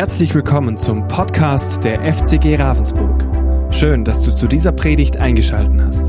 Herzlich 0.00 0.34
willkommen 0.34 0.78
zum 0.78 1.06
Podcast 1.08 1.84
der 1.84 2.00
FCG 2.10 2.56
Ravensburg. 2.56 3.22
Schön, 3.70 4.02
dass 4.02 4.22
du 4.22 4.34
zu 4.34 4.48
dieser 4.48 4.72
Predigt 4.72 5.18
eingeschaltet 5.18 5.78
hast. 5.78 6.06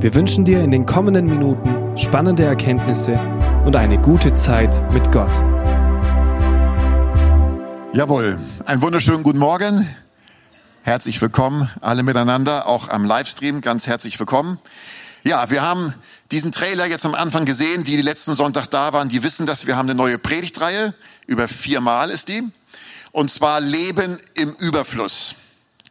Wir 0.00 0.14
wünschen 0.14 0.46
dir 0.46 0.64
in 0.64 0.70
den 0.70 0.86
kommenden 0.86 1.26
Minuten 1.26 1.98
spannende 1.98 2.44
Erkenntnisse 2.44 3.20
und 3.66 3.76
eine 3.76 4.00
gute 4.00 4.32
Zeit 4.32 4.82
mit 4.94 5.12
Gott. 5.12 5.30
Jawohl, 7.92 8.38
einen 8.64 8.80
wunderschönen 8.80 9.22
guten 9.22 9.38
Morgen. 9.38 9.86
Herzlich 10.80 11.20
willkommen 11.20 11.68
alle 11.82 12.02
miteinander, 12.02 12.68
auch 12.68 12.88
am 12.88 13.04
Livestream 13.04 13.60
ganz 13.60 13.86
herzlich 13.86 14.18
willkommen. 14.18 14.58
Ja, 15.24 15.50
wir 15.50 15.60
haben 15.60 15.92
diesen 16.30 16.52
Trailer 16.52 16.86
jetzt 16.86 17.04
am 17.04 17.14
Anfang 17.14 17.44
gesehen, 17.44 17.84
die, 17.84 17.96
die 17.96 18.02
letzten 18.02 18.34
Sonntag 18.34 18.68
da 18.68 18.94
waren, 18.94 19.10
die 19.10 19.22
wissen, 19.22 19.44
dass 19.44 19.66
wir 19.66 19.76
haben 19.76 19.90
eine 19.90 19.94
neue 19.94 20.18
Predigtreihe, 20.18 20.94
über 21.26 21.48
viermal 21.48 22.08
ist 22.08 22.30
die. 22.30 22.50
Und 23.12 23.30
zwar 23.30 23.60
Leben 23.60 24.18
im 24.34 24.52
Überfluss. 24.54 25.34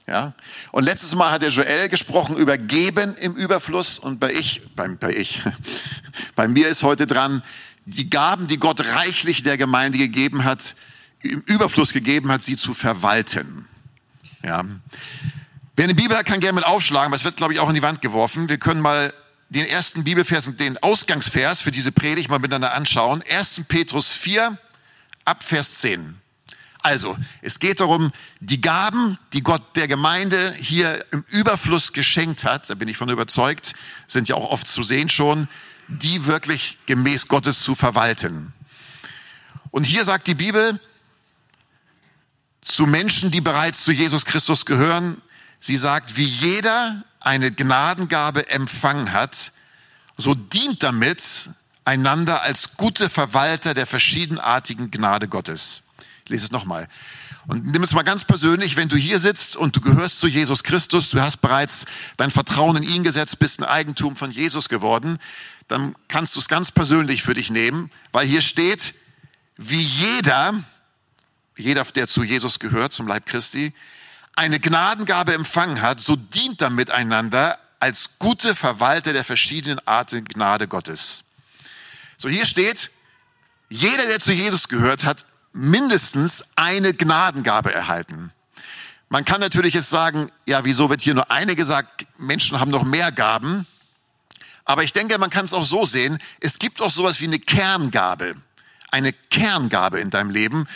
Ja? 0.08 0.34
Und 0.72 0.84
letztes 0.84 1.14
Mal 1.16 1.32
hat 1.32 1.44
der 1.44 1.50
Joel 1.50 1.88
gesprochen 1.90 2.36
über 2.36 2.58
Geben 2.58 3.16
im 3.16 3.36
Überfluss 3.36 4.00
und 4.00 4.20
bei 4.20 4.32
ich, 4.32 4.62
bei, 4.76 4.88
bei 4.88 5.12
ich, 5.12 5.42
bei 6.36 6.48
mir 6.48 6.68
ist 6.68 6.84
heute 6.84 7.06
dran, 7.06 7.44
die 7.86 8.10
Gaben, 8.10 8.48
die 8.48 8.58
Gott 8.58 8.82
reichlich 8.82 9.44
der 9.44 9.58
Gemeinde 9.58 9.98
gegeben 9.98 10.44
hat, 10.44 10.76
im 11.22 11.42
Überfluss 11.42 11.94
gegeben 11.94 12.32
hat, 12.32 12.44
sie 12.44 12.56
zu 12.56 12.74
verwalten. 12.74 13.68
Ja. 14.44 14.64
Wer 15.76 15.84
eine 15.84 15.96
Bibel 15.96 16.18
hat, 16.18 16.26
kann 16.26 16.40
gerne 16.40 16.56
mit 16.56 16.66
aufschlagen, 16.66 17.08
aber 17.08 17.16
es 17.16 17.24
wird, 17.24 17.38
glaube 17.38 17.54
ich, 17.54 17.60
auch 17.60 17.70
in 17.70 17.76
die 17.76 17.82
Wand 17.82 18.02
geworfen. 18.02 18.50
Wir 18.50 18.58
können 18.58 18.82
mal 18.82 19.14
den 19.50 19.66
ersten 19.66 20.04
Bibelvers 20.04 20.48
und 20.48 20.60
den 20.60 20.78
Ausgangsvers 20.78 21.62
für 21.62 21.72
diese 21.72 21.92
Predigt 21.92 22.30
mal 22.30 22.40
miteinander 22.40 22.74
anschauen. 22.74 23.24
1. 23.30 23.62
Petrus 23.68 24.12
4, 24.12 24.58
ab 25.26 25.44
Vers 25.44 25.76
10. 25.76 26.20
Also, 26.82 27.18
es 27.42 27.60
geht 27.60 27.82
darum, 27.82 28.12
die 28.40 28.62
Gaben, 28.62 29.18
die 29.34 29.44
Gott 29.44 29.76
der 29.76 29.88
Gemeinde 29.88 30.54
hier 30.54 31.06
im 31.12 31.26
Überfluss 31.28 31.92
geschenkt 31.92 32.46
hat, 32.46 32.70
da 32.70 32.76
bin 32.76 32.88
ich 32.88 32.96
von 32.96 33.10
überzeugt, 33.10 33.74
sind 34.08 34.30
ja 34.30 34.36
auch 34.36 34.52
oft 34.52 34.66
zu 34.66 34.82
sehen 34.84 35.10
schon, 35.10 35.50
die 35.90 36.26
wirklich 36.26 36.78
gemäß 36.86 37.28
Gottes 37.28 37.62
zu 37.62 37.76
verwalten. 37.76 38.54
Und 39.72 39.84
hier 39.84 40.06
sagt 40.06 40.28
die 40.28 40.36
Bibel 40.36 40.80
zu 42.62 42.86
Menschen, 42.86 43.32
die 43.32 43.42
bereits 43.42 43.84
zu 43.84 43.92
Jesus 43.92 44.26
Christus 44.26 44.66
gehören, 44.66 45.22
sie 45.60 45.78
sagt, 45.78 46.16
wie 46.16 46.24
jeder 46.24 47.04
eine 47.20 47.52
Gnadengabe 47.52 48.50
empfangen 48.50 49.12
hat, 49.12 49.52
so 50.18 50.34
dient 50.34 50.84
damit 50.84 51.50
einander 51.84 52.44
als 52.44 52.78
gute 52.78 53.10
Verwalter 53.10 53.74
der 53.74 53.88
verschiedenartigen 53.88 54.92
Gnade 54.92 55.28
Gottes. 55.28 55.82
Lese 56.30 56.46
es 56.46 56.52
nochmal. 56.52 56.88
Und 57.48 57.66
nimm 57.66 57.84
es 57.84 57.94
mal 57.94 58.04
ganz 58.04 58.24
persönlich, 58.24 58.76
wenn 58.76 58.90
du 58.90 58.96
hier 58.96 59.20
sitzt 59.20 59.56
und 59.56 59.76
du 59.76 59.82
gehörst 59.82 60.20
zu 60.20 60.28
Jesus 60.28 60.64
Christus, 60.64 61.10
du 61.10 61.20
hast 61.22 61.38
bereits 61.38 61.86
dein 62.18 62.32
Vertrauen 62.32 62.78
in 62.78 62.84
ihn 62.84 63.04
gesetzt, 63.04 63.40
bist 63.40 63.60
ein 63.60 63.66
Eigentum 63.66 64.16
von 64.16 64.32
Jesus 64.32 64.70
geworden, 64.70 65.18
dann 65.68 65.96
kannst 66.08 66.36
du 66.36 66.40
es 66.40 66.48
ganz 66.48 66.72
persönlich 66.72 67.24
für 67.24 67.34
dich 67.34 67.50
nehmen, 67.50 67.90
weil 68.12 68.28
hier 68.28 68.42
steht, 68.42 68.94
wie 69.58 69.82
jeder, 69.82 70.54
jeder, 71.58 71.84
der 71.84 72.08
zu 72.08 72.24
Jesus 72.24 72.60
gehört, 72.60 72.94
zum 72.94 73.08
Leib 73.08 73.26
Christi, 73.26 73.74
eine 74.36 74.60
Gnadengabe 74.60 75.34
empfangen 75.34 75.82
hat, 75.82 76.02
so 76.02 76.16
dient 76.16 76.62
er 76.62 76.70
miteinander 76.70 77.60
als 77.80 78.12
gute 78.20 78.56
Verwalter 78.56 79.14
der 79.14 79.24
verschiedenen 79.24 79.80
Arten 79.86 80.26
Gnade 80.26 80.68
Gottes. 80.68 81.24
So 82.18 82.30
hier 82.30 82.46
steht, 82.46 82.92
jeder, 83.70 84.06
der 84.06 84.20
zu 84.20 84.34
Jesus 84.34 84.68
gehört, 84.68 85.04
hat 85.06 85.26
mindestens 85.54 86.44
eine 86.56 86.94
Gnadengabe 86.94 87.74
erhalten. 87.74 88.32
Man 89.10 89.26
kann 89.26 89.42
natürlich 89.42 89.74
jetzt 89.74 89.90
sagen, 89.90 90.32
ja, 90.48 90.66
wieso 90.66 90.90
wird 90.90 91.02
hier 91.02 91.16
nur 91.16 91.32
eine 91.32 91.56
gesagt? 91.56 92.06
Menschen 92.18 92.60
haben 92.60 92.70
noch 92.70 92.84
mehr 92.84 93.12
Gaben. 93.12 93.66
Aber 94.66 94.84
ich 94.84 94.94
denke, 94.94 95.18
man 95.18 95.32
kann 95.32 95.46
es 95.46 95.54
auch 95.54 95.66
so 95.66 95.86
sehen. 95.86 96.20
Es 96.40 96.60
gibt 96.60 96.80
auch 96.80 96.92
sowas 96.92 97.20
wie 97.20 97.26
eine 97.26 97.40
Kerngabe. 97.40 98.36
Eine 98.92 99.14
Kerngabe 99.14 100.00
in 100.00 100.12
deinem 100.12 100.30
Leben, 100.30 100.68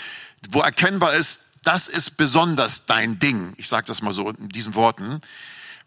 wo 0.49 0.61
erkennbar 0.61 1.13
ist, 1.13 1.41
das 1.63 1.87
ist 1.87 2.17
besonders 2.17 2.85
dein 2.85 3.19
Ding. 3.19 3.53
Ich 3.57 3.67
sage 3.67 3.85
das 3.85 4.01
mal 4.01 4.13
so 4.13 4.29
in 4.29 4.49
diesen 4.49 4.75
Worten, 4.75 5.21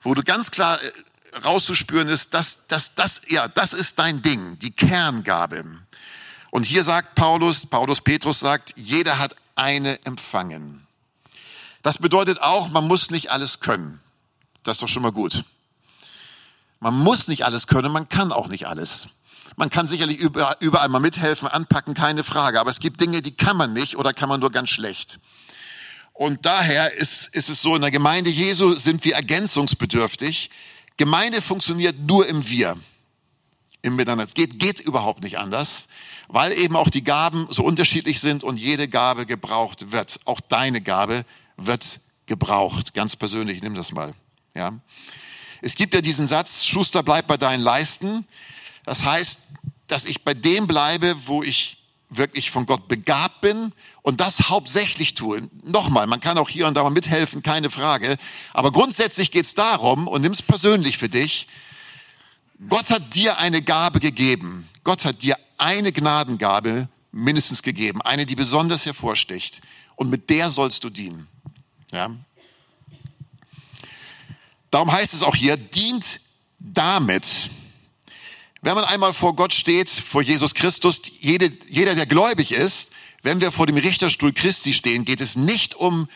wo 0.02 0.14
du 0.14 0.22
ganz 0.22 0.50
klar 0.50 0.78
äh, 0.80 1.38
rauszuspüren 1.44 2.08
ist, 2.08 2.32
dass 2.32 2.60
das, 2.68 2.94
das, 2.94 3.22
ja, 3.28 3.48
das 3.48 3.72
ist 3.72 3.98
dein 3.98 4.22
Ding, 4.22 4.58
die 4.60 4.70
Kerngabe. 4.70 5.64
Und 6.56 6.64
hier 6.64 6.84
sagt 6.84 7.16
Paulus, 7.16 7.66
Paulus 7.66 8.00
Petrus 8.00 8.40
sagt, 8.40 8.72
jeder 8.76 9.18
hat 9.18 9.36
eine 9.56 10.02
empfangen. 10.06 10.86
Das 11.82 11.98
bedeutet 11.98 12.40
auch, 12.40 12.70
man 12.70 12.86
muss 12.86 13.10
nicht 13.10 13.30
alles 13.30 13.60
können. 13.60 14.00
Das 14.62 14.78
ist 14.78 14.82
doch 14.82 14.88
schon 14.88 15.02
mal 15.02 15.12
gut. 15.12 15.44
Man 16.80 16.94
muss 16.94 17.28
nicht 17.28 17.44
alles 17.44 17.66
können, 17.66 17.92
man 17.92 18.08
kann 18.08 18.32
auch 18.32 18.48
nicht 18.48 18.66
alles. 18.68 19.08
Man 19.56 19.68
kann 19.68 19.86
sicherlich 19.86 20.18
überall 20.18 20.88
mal 20.88 20.98
mithelfen, 20.98 21.46
anpacken, 21.46 21.92
keine 21.92 22.24
Frage. 22.24 22.58
Aber 22.58 22.70
es 22.70 22.80
gibt 22.80 23.02
Dinge, 23.02 23.20
die 23.20 23.36
kann 23.36 23.58
man 23.58 23.74
nicht 23.74 23.98
oder 23.98 24.14
kann 24.14 24.30
man 24.30 24.40
nur 24.40 24.50
ganz 24.50 24.70
schlecht. 24.70 25.20
Und 26.14 26.46
daher 26.46 26.94
ist, 26.94 27.28
ist 27.34 27.50
es 27.50 27.60
so, 27.60 27.74
in 27.76 27.82
der 27.82 27.90
Gemeinde 27.90 28.30
Jesu 28.30 28.72
sind 28.72 29.04
wir 29.04 29.16
ergänzungsbedürftig. 29.16 30.48
Gemeinde 30.96 31.42
funktioniert 31.42 31.98
nur 31.98 32.26
im 32.26 32.48
Wir, 32.48 32.78
im 33.86 33.96
Miteinander. 33.96 34.24
Es 34.24 34.34
geht, 34.34 34.58
geht 34.58 34.80
überhaupt 34.80 35.22
nicht 35.22 35.38
anders, 35.38 35.88
weil 36.28 36.52
eben 36.52 36.76
auch 36.76 36.90
die 36.90 37.04
Gaben 37.04 37.46
so 37.50 37.64
unterschiedlich 37.64 38.20
sind 38.20 38.44
und 38.44 38.58
jede 38.58 38.88
Gabe 38.88 39.26
gebraucht 39.26 39.92
wird. 39.92 40.20
Auch 40.24 40.40
deine 40.40 40.80
Gabe 40.80 41.24
wird 41.56 42.00
gebraucht. 42.26 42.94
Ganz 42.94 43.16
persönlich, 43.16 43.62
nimm 43.62 43.74
das 43.74 43.92
mal. 43.92 44.12
Ja. 44.54 44.72
Es 45.62 45.74
gibt 45.74 45.94
ja 45.94 46.00
diesen 46.00 46.26
Satz, 46.26 46.64
Schuster 46.64 47.02
bleibt 47.02 47.28
bei 47.28 47.36
deinen 47.36 47.62
Leisten. 47.62 48.26
Das 48.84 49.04
heißt, 49.04 49.40
dass 49.86 50.04
ich 50.04 50.22
bei 50.22 50.34
dem 50.34 50.66
bleibe, 50.66 51.16
wo 51.26 51.42
ich 51.42 51.78
wirklich 52.08 52.50
von 52.50 52.66
Gott 52.66 52.88
begabt 52.88 53.40
bin 53.40 53.72
und 54.02 54.20
das 54.20 54.48
hauptsächlich 54.48 55.14
tue. 55.14 55.48
Nochmal, 55.64 56.06
man 56.06 56.20
kann 56.20 56.38
auch 56.38 56.48
hier 56.48 56.66
und 56.66 56.74
da 56.74 56.82
mal 56.82 56.90
mithelfen, 56.90 57.42
keine 57.42 57.70
Frage. 57.70 58.16
Aber 58.52 58.70
grundsätzlich 58.70 59.30
geht 59.30 59.44
es 59.44 59.54
darum, 59.54 60.06
und 60.06 60.22
nimm 60.22 60.32
es 60.32 60.42
persönlich 60.42 60.98
für 60.98 61.08
dich, 61.08 61.48
Gott 62.68 62.90
hat 62.90 63.14
dir 63.14 63.38
eine 63.38 63.62
Gabe 63.62 64.00
gegeben. 64.00 64.68
Gott 64.84 65.04
hat 65.04 65.22
dir 65.22 65.36
eine 65.58 65.92
Gnadengabe 65.92 66.88
mindestens 67.12 67.62
gegeben, 67.62 68.02
eine, 68.02 68.26
die 68.26 68.34
besonders 68.34 68.86
hervorsticht. 68.86 69.60
Und 69.94 70.10
mit 70.10 70.30
der 70.30 70.50
sollst 70.50 70.84
du 70.84 70.90
dienen. 70.90 71.26
Ja? 71.92 72.10
Darum 74.70 74.92
heißt 74.92 75.14
es 75.14 75.22
auch 75.22 75.34
hier, 75.34 75.56
dient 75.56 76.20
damit. 76.58 77.50
Wenn 78.62 78.74
man 78.74 78.84
einmal 78.84 79.14
vor 79.14 79.36
Gott 79.36 79.54
steht, 79.54 79.88
vor 79.88 80.22
Jesus 80.22 80.54
Christus, 80.54 81.00
jede, 81.20 81.52
jeder, 81.68 81.94
der 81.94 82.06
gläubig 82.06 82.52
ist, 82.52 82.90
wenn 83.22 83.40
wir 83.40 83.52
vor 83.52 83.66
dem 83.66 83.76
Richterstuhl 83.76 84.32
Christi 84.32 84.72
stehen, 84.72 85.04
geht 85.04 85.20
es 85.20 85.36
nicht 85.36 85.74
um, 85.74 86.08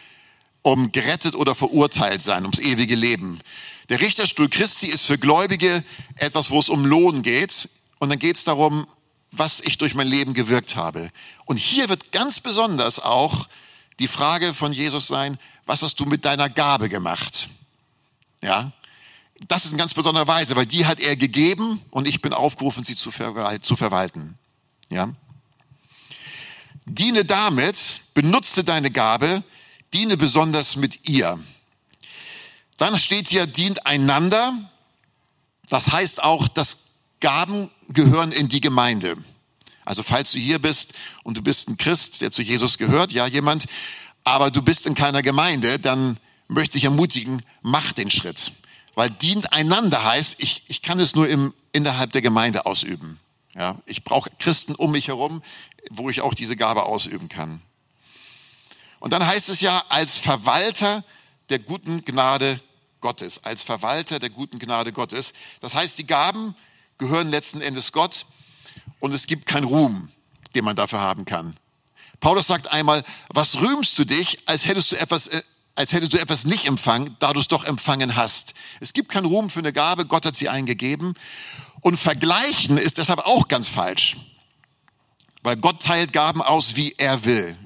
um 0.63 0.93
gerettet 0.93 1.35
oder 1.35 1.55
verurteilt 1.55 2.23
sein, 2.23 2.43
ums 2.43 2.59
ewige 2.59 2.95
Leben. 2.95 3.41
Der 3.89 4.01
Richterstuhl 4.01 4.49
Christi 4.49 4.87
ist 4.87 5.05
für 5.05 5.19
Gläubige 5.19 5.85
etwas, 6.17 6.51
wo 6.51 6.61
es 6.61 6.69
um 6.69 6.85
Lohn 6.85 7.23
geht. 7.23 7.69
Und 7.99 8.11
dann 8.11 8.19
geht 8.19 8.37
es 8.37 8.45
darum, 8.45 8.87
was 9.33 9.61
ich 9.61 9.79
durch 9.79 9.95
mein 9.95 10.09
Leben 10.09 10.35
gewirkt 10.35 10.77
habe. 10.77 11.11
Und 11.45 11.57
hier 11.57 11.89
wird 11.89 12.13
ganz 12.13 12.41
besonders 12.41 12.99
auch 12.99 13.49
die 13.99 14.09
Frage 14.09 14.55
von 14.55 14.73
Jesus 14.73 15.07
sein, 15.07 15.39
was 15.67 15.83
hast 15.83 16.01
du 16.01 16.05
mit 16.05 16.25
deiner 16.25 16.49
Gabe 16.49 16.89
gemacht? 16.89 17.51
Ja, 18.43 18.73
das 19.49 19.65
ist 19.65 19.73
in 19.73 19.79
ganz 19.79 19.95
besonderer 19.95 20.27
Weise, 20.27 20.57
weil 20.57 20.67
die 20.67 20.87
hat 20.87 21.01
er 21.01 21.17
gegeben 21.17 21.81
und 21.91 22.09
ich 22.09 22.21
bin 22.21 22.33
aufgerufen, 22.33 22.85
sie 22.85 22.97
zu, 22.97 23.11
verwalten. 23.11 24.39
Ja? 24.89 25.15
Diene 26.85 27.25
damit, 27.25 28.03
benutze 28.15 28.65
deine 28.65 28.91
Gabe, 28.91 29.43
diene 29.95 30.17
besonders 30.17 30.77
mit 30.77 31.09
ihr. 31.09 31.39
Dann 32.77 32.99
steht 32.99 33.29
hier, 33.29 33.47
dient 33.47 33.87
einander. 33.87 34.55
Das 35.69 35.93
heißt 35.93 36.23
auch, 36.23 36.49
dass 36.49 36.79
Gaben 37.21 37.71
gehören 37.89 38.33
in 38.33 38.49
die 38.49 38.61
Gemeinde. 38.61 39.17
Also 39.85 40.03
falls 40.03 40.33
du 40.33 40.39
hier 40.39 40.59
bist 40.59 40.95
und 41.23 41.37
du 41.37 41.43
bist 41.43 41.69
ein 41.69 41.77
Christ, 41.77 42.21
der 42.21 42.31
zu 42.31 42.43
Jesus 42.43 42.79
gehört, 42.79 43.13
ja 43.13 43.27
jemand, 43.27 43.67
aber 44.25 44.51
du 44.51 44.63
bist 44.63 44.87
in 44.87 44.95
keiner 44.95 45.23
Gemeinde, 45.23 45.79
dann 45.79 46.19
möchte 46.49 46.79
ich 46.79 46.85
ermutigen, 46.85 47.43
mach 47.63 47.93
den 47.93 48.11
Schritt. 48.11 48.53
Weil 48.95 49.11
dient 49.11 49.53
einander 49.53 50.05
heißt, 50.05 50.37
ich, 50.39 50.65
ich 50.69 50.83
kann 50.83 50.99
es 50.99 51.15
nur 51.15 51.29
im, 51.29 51.55
innerhalb 51.73 52.13
der 52.13 52.23
Gemeinde 52.23 52.67
ausüben. 52.67 53.19
Ja, 53.55 53.77
ich 53.87 54.05
brauche 54.05 54.31
Christen 54.39 54.75
um 54.75 54.93
mich 54.93 55.09
herum, 55.09 55.43
wo 55.91 56.09
ich 56.09 56.21
auch 56.21 56.35
diese 56.35 56.57
Gabe 56.57 56.85
ausüben 56.85 57.29
kann. 57.29 57.61
Und 59.01 59.13
dann 59.13 59.27
heißt 59.27 59.49
es 59.49 59.61
ja, 59.61 59.83
als 59.89 60.17
Verwalter 60.17 61.05
der 61.49 61.59
guten 61.59 62.05
Gnade 62.05 62.61
Gottes, 63.01 63.43
als 63.43 63.63
Verwalter 63.63 64.19
der 64.19 64.31
guten 64.31 64.59
Gnade 64.59 64.93
Gottes. 64.93 65.33
Das 65.61 65.75
heißt, 65.75 65.99
die 65.99 66.07
Gaben 66.07 66.55
gehören 66.99 67.31
letzten 67.31 67.61
Endes 67.61 67.93
Gott 67.93 68.27
und 69.01 69.13
es 69.13 69.27
gibt 69.27 69.47
keinen 69.47 69.65
Ruhm, 69.65 70.11
den 70.55 70.65
man 70.65 70.77
dafür 70.77 71.01
haben 71.01 71.25
kann. 71.25 71.57
Paulus 72.21 72.47
sagt 72.47 72.71
einmal, 72.71 73.03
was 73.31 73.61
rühmst 73.61 73.99
du 73.99 74.05
dich, 74.05 74.39
als 74.47 74.67
hättest 74.67 74.93
du 74.93 74.97
etwas, 74.97 75.29
äh, 75.29 75.43
als 75.75 75.93
hättest 75.93 76.13
du 76.13 76.19
etwas 76.19 76.45
nicht 76.45 76.67
empfangen, 76.67 77.17
da 77.19 77.33
du 77.33 77.41
es 77.41 77.49
doch 77.49 77.65
empfangen 77.65 78.17
hast. 78.17 78.53
Es 78.81 78.93
gibt 78.93 79.09
keinen 79.11 79.25
Ruhm 79.25 79.49
für 79.49 79.61
eine 79.61 79.73
Gabe, 79.73 80.05
Gott 80.05 80.27
hat 80.27 80.37
sie 80.37 80.51
eingegeben. 80.51 81.15
Und 81.81 81.97
vergleichen 81.97 82.77
ist 82.77 82.99
deshalb 82.99 83.21
auch 83.21 83.49
ganz 83.49 83.67
falsch. 83.67 84.19
Weil 85.43 85.57
Gott 85.57 85.83
teilt 85.83 86.13
Gaben 86.13 86.43
aus, 86.43 86.77
wie 86.77 86.95
er 86.99 87.25
will. 87.25 87.57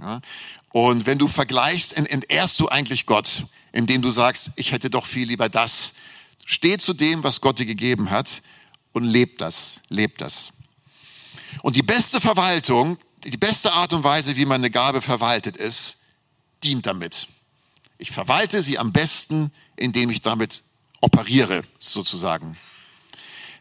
Und 0.75 1.07
wenn 1.07 1.19
du 1.19 1.29
vergleichst, 1.29 1.97
entehrst 1.97 2.59
du 2.59 2.69
eigentlich 2.69 3.07
Gott, 3.07 3.47
indem 3.71 4.03
du 4.03 4.11
sagst, 4.11 4.51
ich 4.57 4.73
hätte 4.73 4.91
doch 4.91 5.07
viel 5.07 5.29
lieber 5.29 5.49
das. 5.49 5.95
Steh 6.47 6.79
zu 6.79 6.95
dem, 6.95 7.23
was 7.23 7.41
Gott 7.41 7.61
dir 7.61 7.65
gegeben 7.65 8.11
hat 8.11 8.43
und 8.93 9.05
lebt 9.05 9.41
das, 9.41 9.75
lebt 9.89 10.21
das. 10.21 10.53
Und 11.63 11.77
die 11.77 11.85
beste 11.85 12.21
Verwaltung, 12.21 12.99
die 13.23 13.37
beste 13.37 13.73
Art 13.73 13.93
und 13.93 14.03
Weise, 14.03 14.37
wie 14.37 14.47
man 14.47 14.63
eine 14.63 14.71
Gabe 14.71 15.01
verwaltet, 15.01 15.57
ist, 15.57 15.97
dient 16.65 16.87
damit. 16.87 17.29
Ich 17.99 18.11
verwalte 18.11 18.61
sie 18.61 18.77
am 18.77 18.93
besten, 18.93 19.53
indem 19.77 20.11
ich 20.11 20.23
damit 20.23 20.65
operiere, 21.01 21.63
sozusagen. 21.79 22.57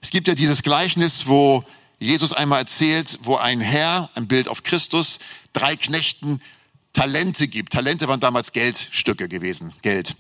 Es 0.01 0.09
gibt 0.09 0.27
ja 0.27 0.33
dieses 0.33 0.63
Gleichnis, 0.63 1.27
wo 1.27 1.63
Jesus 2.00 2.33
einmal 2.33 2.62
erzählt, 2.62 3.19
wo 3.21 3.36
ein 3.36 3.62
Herr, 3.62 4.09
ein 4.16 4.27
Bild 4.27 4.48
auf 4.48 4.63
Christus, 4.63 5.19
drei 5.54 5.75
Knechten 5.75 6.42
Talente 6.94 7.48
gibt. 7.48 7.74
Talente 7.74 8.07
waren 8.07 8.19
damals 8.19 8.51
Geldstücke 8.51 9.28
gewesen, 9.28 9.74
Geld. 9.81 10.16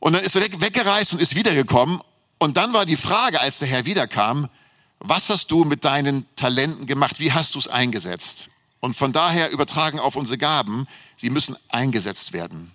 Und 0.00 0.12
dann 0.12 0.22
ist 0.22 0.36
er 0.36 0.42
weg, 0.42 0.60
weggereist 0.60 1.12
und 1.12 1.22
ist 1.22 1.34
wiedergekommen. 1.36 2.00
Und 2.38 2.56
dann 2.56 2.72
war 2.72 2.84
die 2.84 2.96
Frage, 2.96 3.40
als 3.40 3.60
der 3.60 3.68
Herr 3.68 3.86
wiederkam, 3.86 4.50
was 4.98 5.30
hast 5.30 5.50
du 5.50 5.64
mit 5.64 5.84
deinen 5.84 6.26
Talenten 6.36 6.86
gemacht? 6.86 7.20
Wie 7.20 7.32
hast 7.32 7.54
du 7.54 7.58
es 7.58 7.68
eingesetzt? 7.68 8.48
Und 8.80 8.96
von 8.96 9.12
daher 9.12 9.50
übertragen 9.50 9.98
auf 9.98 10.16
unsere 10.16 10.36
Gaben, 10.36 10.86
sie 11.16 11.30
müssen 11.30 11.56
eingesetzt 11.68 12.32
werden. 12.32 12.72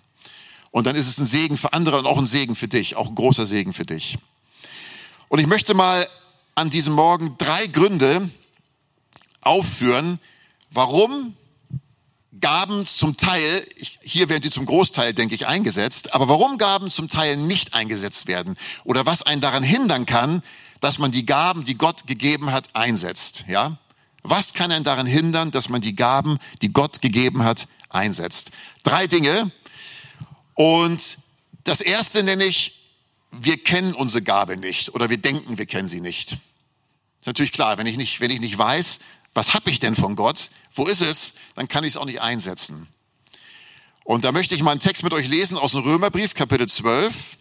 Und 0.72 0.86
dann 0.86 0.96
ist 0.96 1.08
es 1.08 1.18
ein 1.18 1.26
Segen 1.26 1.56
für 1.56 1.72
andere 1.72 1.98
und 1.98 2.06
auch 2.06 2.18
ein 2.18 2.26
Segen 2.26 2.56
für 2.56 2.68
dich, 2.68 2.96
auch 2.96 3.08
ein 3.08 3.14
großer 3.14 3.46
Segen 3.46 3.72
für 3.72 3.84
dich. 3.84 4.18
Und 5.28 5.38
ich 5.38 5.46
möchte 5.46 5.74
mal 5.74 6.08
an 6.54 6.70
diesem 6.70 6.94
Morgen 6.94 7.36
drei 7.38 7.66
Gründe 7.66 8.28
aufführen, 9.40 10.18
warum 10.70 11.36
Gaben 12.40 12.86
zum 12.86 13.16
Teil, 13.16 13.66
hier 14.02 14.28
werden 14.28 14.42
sie 14.42 14.50
zum 14.50 14.66
Großteil, 14.66 15.14
denke 15.14 15.34
ich, 15.34 15.46
eingesetzt, 15.46 16.14
aber 16.14 16.28
warum 16.28 16.58
Gaben 16.58 16.90
zum 16.90 17.08
Teil 17.08 17.36
nicht 17.36 17.74
eingesetzt 17.74 18.26
werden 18.26 18.56
oder 18.84 19.06
was 19.06 19.22
einen 19.22 19.40
daran 19.40 19.62
hindern 19.62 20.06
kann, 20.06 20.42
dass 20.80 20.98
man 20.98 21.10
die 21.10 21.26
Gaben, 21.26 21.64
die 21.64 21.76
Gott 21.76 22.06
gegeben 22.06 22.52
hat, 22.52 22.74
einsetzt, 22.74 23.44
ja? 23.48 23.78
Was 24.22 24.52
kann 24.52 24.70
einen 24.70 24.84
daran 24.84 25.06
hindern, 25.06 25.50
dass 25.50 25.70
man 25.70 25.80
die 25.80 25.96
Gaben, 25.96 26.38
die 26.60 26.72
Gott 26.72 27.00
gegeben 27.00 27.42
hat, 27.42 27.66
einsetzt? 27.88 28.50
Drei 28.82 29.06
Dinge. 29.06 29.50
Und 30.54 31.16
das 31.64 31.80
erste 31.80 32.22
nenne 32.22 32.44
ich 32.44 32.80
wir 33.30 33.62
kennen 33.62 33.94
unsere 33.94 34.22
Gabe 34.22 34.56
nicht 34.56 34.94
oder 34.94 35.10
wir 35.10 35.18
denken, 35.18 35.58
wir 35.58 35.66
kennen 35.66 35.88
sie 35.88 36.00
nicht. 36.00 36.32
Ist 36.32 37.26
natürlich 37.26 37.52
klar, 37.52 37.78
wenn 37.78 37.86
ich 37.86 37.96
nicht, 37.96 38.20
wenn 38.20 38.30
ich 38.30 38.40
nicht 38.40 38.58
weiß, 38.58 38.98
was 39.34 39.54
habe 39.54 39.70
ich 39.70 39.80
denn 39.80 39.96
von 39.96 40.16
Gott, 40.16 40.50
wo 40.74 40.86
ist 40.86 41.00
es, 41.00 41.34
dann 41.54 41.68
kann 41.68 41.84
ich 41.84 41.90
es 41.90 41.96
auch 41.96 42.04
nicht 42.04 42.20
einsetzen. 42.20 42.88
Und 44.04 44.24
da 44.24 44.32
möchte 44.32 44.54
ich 44.54 44.62
mal 44.62 44.72
einen 44.72 44.80
Text 44.80 45.02
mit 45.02 45.12
euch 45.12 45.28
lesen 45.28 45.56
aus 45.56 45.72
dem 45.72 45.82
Römerbrief, 45.82 46.34
Kapitel 46.34 46.68
12, 46.68 47.36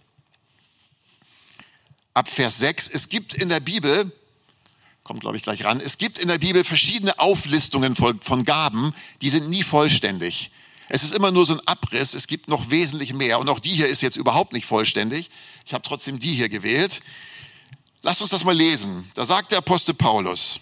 ab 2.13 2.30
Vers 2.30 2.59
6. 2.59 2.89
Es 2.89 3.09
gibt 3.09 3.33
in 3.33 3.50
der 3.50 3.59
Bibel, 3.59 4.12
kommt 5.03 5.21
glaube 5.21 5.38
ich 5.38 5.44
gleich 5.44 5.63
ran, 5.63 5.80
es 5.80 5.97
gibt 5.97 6.19
in 6.19 6.27
der 6.27 6.38
Bibel 6.38 6.63
verschiedene 6.63 7.18
Auflistungen 7.19 7.95
von, 7.95 8.19
von 8.21 8.45
Gaben, 8.45 8.94
die 9.21 9.30
sind 9.30 9.50
nie 9.50 9.63
vollständig. 9.63 10.51
Es 10.89 11.03
ist 11.03 11.13
immer 11.13 11.31
nur 11.31 11.45
so 11.45 11.53
ein 11.53 11.68
Abriss, 11.68 12.15
es 12.15 12.27
gibt 12.27 12.47
noch 12.47 12.71
wesentlich 12.71 13.13
mehr. 13.13 13.39
Und 13.39 13.47
auch 13.47 13.59
die 13.59 13.71
hier 13.71 13.88
ist 13.88 14.01
jetzt 14.01 14.18
überhaupt 14.18 14.53
nicht 14.53 14.65
vollständig. 14.65 15.30
Ich 15.65 15.74
habe 15.74 15.83
trotzdem 15.88 16.18
die 16.19 16.33
hier 16.33 16.50
gewählt. 16.50 17.01
Lasst 18.01 18.21
uns 18.21 18.31
das 18.31 18.44
mal 18.44 18.56
lesen. 18.56 19.09
Da 19.13 19.25
sagt 19.25 19.51
der 19.51 19.59
Apostel 19.59 19.94
Paulus, 19.94 20.59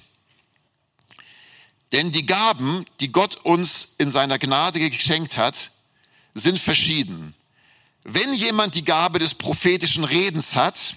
denn 1.91 2.11
die 2.11 2.25
Gaben, 2.25 2.85
die 2.99 3.11
Gott 3.11 3.37
uns 3.43 3.89
in 3.97 4.11
seiner 4.11 4.39
Gnade 4.39 4.79
geschenkt 4.79 5.37
hat, 5.37 5.71
sind 6.33 6.59
verschieden. 6.59 7.33
Wenn 8.03 8.33
jemand 8.33 8.75
die 8.75 8.83
Gabe 8.83 9.19
des 9.19 9.33
prophetischen 9.33 10.03
Redens 10.03 10.55
hat, 10.55 10.95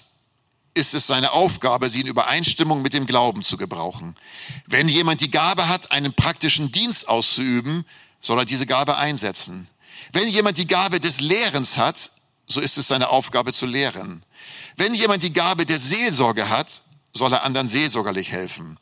ist 0.73 0.93
es 0.93 1.07
seine 1.07 1.31
Aufgabe, 1.31 1.89
sie 1.89 2.01
in 2.01 2.07
Übereinstimmung 2.07 2.81
mit 2.81 2.93
dem 2.93 3.05
Glauben 3.05 3.43
zu 3.43 3.57
gebrauchen. 3.57 4.15
Wenn 4.67 4.87
jemand 4.87 5.21
die 5.21 5.31
Gabe 5.31 5.67
hat, 5.67 5.91
einen 5.91 6.13
praktischen 6.13 6.71
Dienst 6.71 7.09
auszuüben, 7.09 7.85
soll 8.21 8.39
er 8.39 8.45
diese 8.45 8.65
Gabe 8.65 8.97
einsetzen. 8.97 9.67
Wenn 10.13 10.29
jemand 10.29 10.57
die 10.57 10.67
Gabe 10.67 10.99
des 10.99 11.19
Lehrens 11.19 11.77
hat, 11.77 12.11
so 12.47 12.59
ist 12.59 12.77
es 12.77 12.87
seine 12.87 13.09
Aufgabe 13.09 13.53
zu 13.53 13.65
lehren. 13.65 14.23
Wenn 14.77 14.93
jemand 14.93 15.23
die 15.23 15.33
Gabe 15.33 15.65
der 15.65 15.79
Seelsorge 15.79 16.49
hat, 16.49 16.83
soll 17.13 17.33
er 17.33 17.43
anderen 17.43 17.67
seelsorgerlich 17.67 18.31
helfen. 18.31 18.77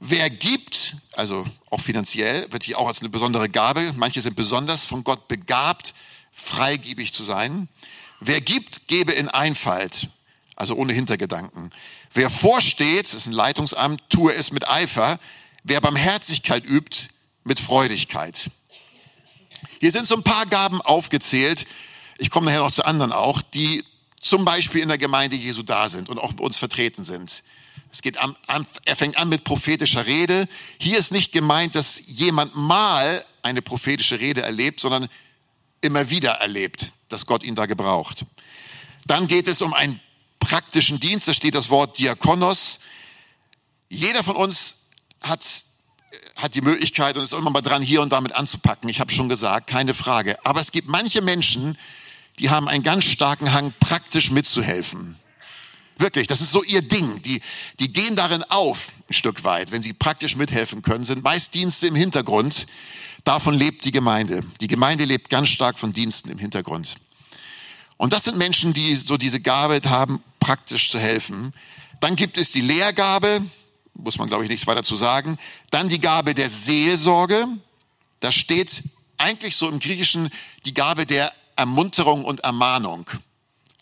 Wer 0.00 0.28
gibt, 0.28 0.96
also 1.12 1.46
auch 1.70 1.80
finanziell, 1.80 2.50
wird 2.52 2.64
hier 2.64 2.78
auch 2.78 2.88
als 2.88 3.00
eine 3.00 3.08
besondere 3.08 3.48
Gabe, 3.48 3.92
manche 3.96 4.20
sind 4.20 4.36
besonders 4.36 4.84
von 4.84 5.04
Gott 5.04 5.28
begabt, 5.28 5.94
freigebig 6.32 7.12
zu 7.12 7.22
sein. 7.22 7.68
Wer 8.20 8.40
gibt, 8.40 8.88
gebe 8.88 9.12
in 9.12 9.28
Einfalt, 9.28 10.08
also 10.56 10.74
ohne 10.74 10.92
Hintergedanken. 10.92 11.70
Wer 12.12 12.30
vorsteht, 12.30 13.12
ist 13.12 13.26
ein 13.26 13.32
Leitungsamt, 13.32 14.02
tue 14.08 14.32
es 14.32 14.52
mit 14.52 14.68
Eifer. 14.68 15.18
Wer 15.62 15.80
Barmherzigkeit 15.80 16.64
übt, 16.64 17.08
mit 17.44 17.58
Freudigkeit. 17.58 18.50
Hier 19.80 19.92
sind 19.92 20.06
so 20.06 20.16
ein 20.16 20.22
paar 20.22 20.46
Gaben 20.46 20.80
aufgezählt. 20.82 21.66
Ich 22.18 22.30
komme 22.30 22.46
nachher 22.46 22.60
noch 22.60 22.72
zu 22.72 22.84
anderen 22.84 23.12
auch, 23.12 23.42
die 23.42 23.84
zum 24.20 24.44
Beispiel 24.44 24.80
in 24.80 24.88
der 24.88 24.98
Gemeinde 24.98 25.36
Jesu 25.36 25.62
da 25.62 25.88
sind 25.88 26.08
und 26.08 26.18
auch 26.18 26.32
bei 26.32 26.44
uns 26.44 26.58
vertreten 26.58 27.04
sind. 27.04 27.42
Es 27.94 28.02
geht 28.02 28.18
an, 28.18 28.34
an, 28.48 28.66
er 28.86 28.96
fängt 28.96 29.16
an 29.16 29.28
mit 29.28 29.44
prophetischer 29.44 30.04
Rede. 30.04 30.48
Hier 30.78 30.98
ist 30.98 31.12
nicht 31.12 31.30
gemeint, 31.30 31.76
dass 31.76 32.02
jemand 32.06 32.56
mal 32.56 33.24
eine 33.40 33.62
prophetische 33.62 34.18
Rede 34.18 34.42
erlebt, 34.42 34.80
sondern 34.80 35.08
immer 35.80 36.10
wieder 36.10 36.32
erlebt, 36.32 36.92
dass 37.08 37.24
Gott 37.24 37.44
ihn 37.44 37.54
da 37.54 37.66
gebraucht. 37.66 38.26
Dann 39.06 39.28
geht 39.28 39.46
es 39.46 39.62
um 39.62 39.72
einen 39.72 40.00
praktischen 40.40 40.98
Dienst, 40.98 41.28
da 41.28 41.34
steht 41.34 41.54
das 41.54 41.70
Wort 41.70 41.96
Diakonos. 41.96 42.80
Jeder 43.88 44.24
von 44.24 44.34
uns 44.34 44.74
hat 45.20 45.44
hat 46.36 46.56
die 46.56 46.62
Möglichkeit 46.62 47.16
und 47.16 47.22
ist 47.22 47.32
immer 47.32 47.50
mal 47.50 47.60
dran, 47.60 47.80
hier 47.80 48.02
und 48.02 48.12
damit 48.12 48.34
anzupacken. 48.34 48.88
Ich 48.88 48.98
habe 48.98 49.12
schon 49.12 49.28
gesagt, 49.28 49.68
keine 49.68 49.94
Frage. 49.94 50.44
Aber 50.44 50.60
es 50.60 50.72
gibt 50.72 50.88
manche 50.88 51.22
Menschen, 51.22 51.78
die 52.40 52.50
haben 52.50 52.68
einen 52.68 52.82
ganz 52.82 53.04
starken 53.04 53.52
Hang, 53.52 53.72
praktisch 53.78 54.32
mitzuhelfen. 54.32 55.16
Wirklich, 55.96 56.26
das 56.26 56.40
ist 56.40 56.50
so 56.50 56.62
ihr 56.62 56.82
Ding. 56.82 57.22
Die, 57.22 57.40
die 57.78 57.92
gehen 57.92 58.16
darin 58.16 58.42
auf, 58.48 58.88
ein 59.08 59.14
Stück 59.14 59.44
weit, 59.44 59.70
wenn 59.70 59.82
sie 59.82 59.92
praktisch 59.92 60.36
mithelfen 60.36 60.82
können, 60.82 61.04
sind 61.04 61.22
meist 61.22 61.54
Dienste 61.54 61.86
im 61.86 61.94
Hintergrund. 61.94 62.66
Davon 63.22 63.54
lebt 63.54 63.84
die 63.84 63.92
Gemeinde. 63.92 64.40
Die 64.60 64.66
Gemeinde 64.66 65.04
lebt 65.04 65.30
ganz 65.30 65.48
stark 65.48 65.78
von 65.78 65.92
Diensten 65.92 66.30
im 66.30 66.38
Hintergrund. 66.38 66.96
Und 67.96 68.12
das 68.12 68.24
sind 68.24 68.36
Menschen, 68.36 68.72
die 68.72 68.96
so 68.96 69.16
diese 69.16 69.40
Gabe 69.40 69.80
haben, 69.88 70.22
praktisch 70.40 70.90
zu 70.90 70.98
helfen. 70.98 71.54
Dann 72.00 72.16
gibt 72.16 72.38
es 72.38 72.50
die 72.50 72.60
Lehrgabe, 72.60 73.40
muss 73.94 74.18
man, 74.18 74.28
glaube 74.28 74.44
ich, 74.44 74.50
nichts 74.50 74.66
weiter 74.66 74.82
zu 74.82 74.96
sagen. 74.96 75.38
Dann 75.70 75.88
die 75.88 76.00
Gabe 76.00 76.34
der 76.34 76.50
Seelsorge. 76.50 77.46
Da 78.20 78.32
steht 78.32 78.82
eigentlich 79.16 79.56
so 79.56 79.68
im 79.68 79.78
Griechischen 79.78 80.28
die 80.66 80.74
Gabe 80.74 81.06
der 81.06 81.32
Ermunterung 81.56 82.24
und 82.24 82.40
Ermahnung. 82.40 83.08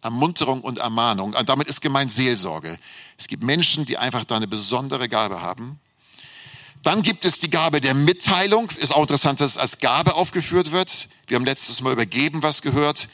Ermunterung 0.02 0.60
und 0.60 0.78
Ermahnung. 0.78 1.34
Und 1.34 1.48
damit 1.48 1.68
ist 1.68 1.80
gemeint 1.80 2.12
Seelsorge. 2.12 2.76
Es 3.16 3.28
gibt 3.28 3.42
Menschen, 3.42 3.86
die 3.86 3.98
einfach 3.98 4.24
da 4.24 4.36
eine 4.36 4.48
besondere 4.48 5.08
Gabe 5.08 5.40
haben. 5.40 5.80
Dann 6.82 7.02
gibt 7.02 7.24
es 7.24 7.38
die 7.38 7.50
Gabe 7.50 7.80
der 7.80 7.94
Mitteilung. 7.94 8.68
Ist 8.70 8.94
auch 8.94 9.02
interessant, 9.02 9.40
dass 9.40 9.52
es 9.52 9.58
als 9.58 9.78
Gabe 9.78 10.14
aufgeführt 10.14 10.72
wird. 10.72 11.08
Wir 11.28 11.36
haben 11.36 11.44
letztes 11.44 11.80
Mal 11.80 11.92
übergeben 11.92 12.42
was 12.42 12.62
gehört. 12.62 13.08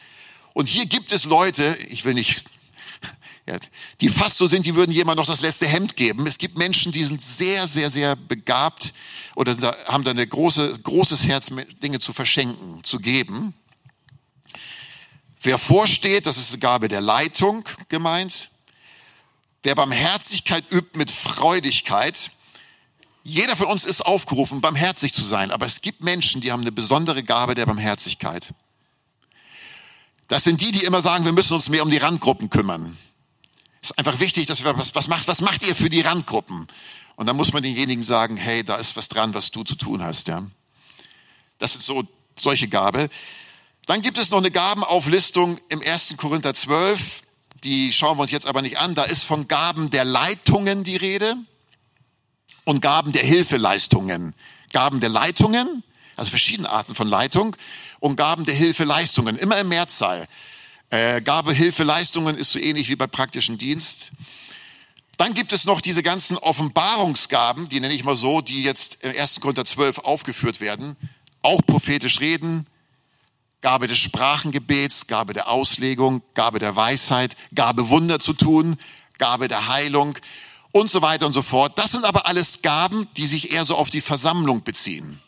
Und 0.54 0.68
hier 0.68 0.86
gibt 0.86 1.12
es 1.12 1.24
Leute, 1.24 1.76
ich 1.90 2.06
will 2.06 2.14
nicht 2.14 2.46
ja, 3.46 3.56
die 4.00 4.08
fast 4.08 4.38
so 4.38 4.46
sind, 4.46 4.64
die 4.64 4.74
würden 4.74 4.90
jemand 4.90 5.18
noch 5.18 5.26
das 5.26 5.42
letzte 5.42 5.66
Hemd 5.66 5.94
geben. 5.94 6.26
Es 6.26 6.38
gibt 6.38 6.56
Menschen, 6.56 6.90
die 6.90 7.04
sind 7.04 7.20
sehr, 7.20 7.68
sehr, 7.68 7.90
sehr 7.90 8.16
begabt 8.16 8.94
oder 9.36 9.54
haben 9.86 10.04
da 10.04 10.12
ein 10.12 10.28
große, 10.28 10.80
großes 10.82 11.26
Herz, 11.26 11.50
Dinge 11.82 12.00
zu 12.00 12.14
verschenken, 12.14 12.82
zu 12.82 12.98
geben. 12.98 13.52
Wer 15.40 15.58
vorsteht, 15.58 16.26
das 16.26 16.36
ist 16.36 16.50
eine 16.50 16.60
Gabe 16.60 16.88
der 16.88 17.00
Leitung 17.00 17.64
gemeint. 17.88 18.50
Wer 19.62 19.74
Barmherzigkeit 19.74 20.64
übt 20.72 20.96
mit 20.96 21.10
Freudigkeit. 21.10 22.30
Jeder 23.24 23.56
von 23.56 23.66
uns 23.66 23.84
ist 23.84 24.00
aufgerufen, 24.02 24.60
barmherzig 24.60 25.12
zu 25.12 25.22
sein. 25.24 25.50
Aber 25.50 25.66
es 25.66 25.80
gibt 25.80 26.02
Menschen, 26.02 26.40
die 26.40 26.52
haben 26.52 26.62
eine 26.62 26.72
besondere 26.72 27.22
Gabe 27.22 27.54
der 27.54 27.66
Barmherzigkeit. 27.66 28.54
Das 30.28 30.44
sind 30.44 30.60
die, 30.60 30.72
die 30.72 30.84
immer 30.84 31.02
sagen, 31.02 31.24
wir 31.24 31.32
müssen 31.32 31.54
uns 31.54 31.68
mehr 31.68 31.82
um 31.82 31.90
die 31.90 31.96
Randgruppen 31.96 32.50
kümmern. 32.50 32.96
Es 33.80 33.90
ist 33.90 33.98
einfach 33.98 34.20
wichtig, 34.20 34.46
dass 34.46 34.64
wir 34.64 34.76
was, 34.76 34.94
was 34.94 35.08
macht, 35.08 35.28
was 35.28 35.40
macht 35.40 35.66
ihr 35.66 35.74
für 35.74 35.88
die 35.88 36.00
Randgruppen? 36.00 36.66
Und 37.16 37.26
dann 37.26 37.36
muss 37.36 37.52
man 37.52 37.62
denjenigen 37.62 38.02
sagen, 38.02 38.36
hey, 38.36 38.62
da 38.62 38.76
ist 38.76 38.96
was 38.96 39.08
dran, 39.08 39.34
was 39.34 39.50
du 39.50 39.64
zu 39.64 39.74
tun 39.74 40.02
hast, 40.02 40.28
ja. 40.28 40.44
Das 41.58 41.74
ist 41.74 41.84
so 41.84 42.04
solche 42.36 42.68
Gabe. 42.68 43.08
Dann 43.88 44.02
gibt 44.02 44.18
es 44.18 44.30
noch 44.30 44.38
eine 44.38 44.50
Gabenauflistung 44.50 45.56
im 45.70 45.80
1. 45.80 46.16
Korinther 46.18 46.52
12. 46.52 47.22
Die 47.64 47.90
schauen 47.90 48.18
wir 48.18 48.22
uns 48.22 48.30
jetzt 48.30 48.46
aber 48.46 48.60
nicht 48.60 48.78
an. 48.78 48.94
Da 48.94 49.04
ist 49.04 49.24
von 49.24 49.48
Gaben 49.48 49.88
der 49.88 50.04
Leitungen 50.04 50.84
die 50.84 50.96
Rede 50.96 51.36
und 52.64 52.82
Gaben 52.82 53.12
der 53.12 53.24
Hilfeleistungen. 53.24 54.34
Gaben 54.74 55.00
der 55.00 55.08
Leitungen, 55.08 55.82
also 56.16 56.28
verschiedene 56.28 56.68
Arten 56.68 56.94
von 56.94 57.08
Leitung 57.08 57.56
und 57.98 58.16
Gaben 58.16 58.44
der 58.44 58.54
Hilfeleistungen, 58.54 59.36
immer 59.36 59.58
im 59.58 59.68
Mehrzahl. 59.68 60.28
Äh, 60.90 61.22
Gabe 61.22 61.54
Hilfeleistungen 61.54 62.36
ist 62.36 62.52
so 62.52 62.58
ähnlich 62.58 62.90
wie 62.90 62.96
bei 62.96 63.06
praktischen 63.06 63.56
Dienst. 63.56 64.10
Dann 65.16 65.32
gibt 65.32 65.54
es 65.54 65.64
noch 65.64 65.80
diese 65.80 66.02
ganzen 66.02 66.36
Offenbarungsgaben, 66.36 67.70
die 67.70 67.80
nenne 67.80 67.94
ich 67.94 68.04
mal 68.04 68.16
so, 68.16 68.42
die 68.42 68.64
jetzt 68.64 68.98
im 69.00 69.18
1. 69.18 69.40
Korinther 69.40 69.64
12 69.64 70.00
aufgeführt 70.00 70.60
werden. 70.60 70.94
Auch 71.40 71.62
prophetisch 71.64 72.20
reden, 72.20 72.66
Gabe 73.60 73.88
des 73.88 73.98
Sprachengebets, 73.98 75.06
Gabe 75.06 75.32
der 75.32 75.48
Auslegung, 75.48 76.22
Gabe 76.34 76.58
der 76.58 76.76
Weisheit, 76.76 77.36
Gabe 77.54 77.88
Wunder 77.88 78.20
zu 78.20 78.32
tun, 78.32 78.76
Gabe 79.18 79.48
der 79.48 79.68
Heilung 79.68 80.16
und 80.72 80.90
so 80.90 81.02
weiter 81.02 81.26
und 81.26 81.32
so 81.32 81.42
fort. 81.42 81.78
Das 81.78 81.92
sind 81.92 82.04
aber 82.04 82.26
alles 82.26 82.62
Gaben, 82.62 83.08
die 83.16 83.26
sich 83.26 83.52
eher 83.52 83.64
so 83.64 83.74
auf 83.74 83.90
die 83.90 84.00
Versammlung 84.00 84.62
beziehen 84.62 85.20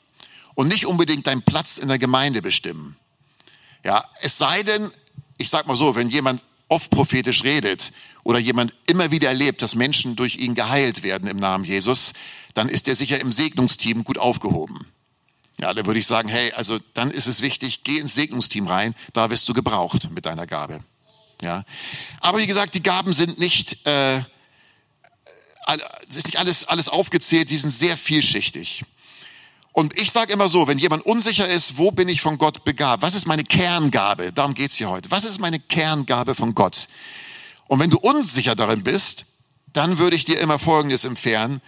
und 0.54 0.68
nicht 0.68 0.86
unbedingt 0.86 1.26
deinen 1.26 1.42
Platz 1.42 1.78
in 1.78 1.88
der 1.88 1.98
Gemeinde 1.98 2.42
bestimmen. 2.42 2.96
Ja, 3.84 4.04
es 4.20 4.38
sei 4.38 4.62
denn, 4.62 4.90
ich 5.38 5.50
sag 5.50 5.66
mal 5.66 5.76
so, 5.76 5.96
wenn 5.96 6.08
jemand 6.08 6.44
oft 6.68 6.90
prophetisch 6.90 7.42
redet 7.42 7.92
oder 8.22 8.38
jemand 8.38 8.74
immer 8.86 9.10
wieder 9.10 9.28
erlebt, 9.28 9.62
dass 9.62 9.74
Menschen 9.74 10.16
durch 10.16 10.36
ihn 10.36 10.54
geheilt 10.54 11.02
werden 11.02 11.28
im 11.28 11.38
Namen 11.38 11.64
Jesus, 11.64 12.12
dann 12.54 12.68
ist 12.68 12.86
er 12.88 12.94
sicher 12.94 13.20
im 13.20 13.32
Segnungsteam 13.32 14.04
gut 14.04 14.18
aufgehoben. 14.18 14.86
Ja, 15.60 15.74
da 15.74 15.84
würde 15.84 16.00
ich 16.00 16.06
sagen, 16.06 16.28
hey, 16.28 16.52
also 16.52 16.78
dann 16.94 17.10
ist 17.10 17.26
es 17.26 17.42
wichtig, 17.42 17.84
geh 17.84 17.98
ins 17.98 18.14
Segnungsteam 18.14 18.66
rein, 18.66 18.94
da 19.12 19.30
wirst 19.30 19.48
du 19.48 19.52
gebraucht 19.52 20.10
mit 20.10 20.24
deiner 20.24 20.46
Gabe. 20.46 20.82
Ja, 21.42 21.64
aber 22.20 22.38
wie 22.38 22.46
gesagt, 22.46 22.74
die 22.74 22.82
Gaben 22.82 23.12
sind 23.12 23.38
nicht, 23.38 23.86
äh, 23.86 24.22
es 26.08 26.16
ist 26.16 26.26
nicht 26.26 26.38
alles 26.38 26.64
alles 26.64 26.88
aufgezählt, 26.88 27.50
die 27.50 27.56
sind 27.56 27.70
sehr 27.70 27.96
vielschichtig. 27.96 28.84
Und 29.72 29.98
ich 29.98 30.10
sage 30.10 30.32
immer 30.32 30.48
so, 30.48 30.66
wenn 30.66 30.78
jemand 30.78 31.06
unsicher 31.06 31.48
ist, 31.48 31.78
wo 31.78 31.90
bin 31.92 32.08
ich 32.08 32.20
von 32.20 32.38
Gott 32.38 32.64
begabt? 32.64 33.02
Was 33.02 33.14
ist 33.14 33.26
meine 33.26 33.44
Kerngabe? 33.44 34.32
Darum 34.32 34.54
geht's 34.54 34.76
hier 34.76 34.90
heute. 34.90 35.10
Was 35.10 35.24
ist 35.24 35.38
meine 35.38 35.60
Kerngabe 35.60 36.34
von 36.34 36.54
Gott? 36.54 36.88
Und 37.68 37.78
wenn 37.78 37.90
du 37.90 37.98
unsicher 37.98 38.56
darin 38.56 38.82
bist, 38.82 39.26
dann 39.72 39.98
würde 39.98 40.16
ich 40.16 40.24
dir 40.24 40.40
immer 40.40 40.58
Folgendes 40.58 41.04
empfehlen. 41.04 41.60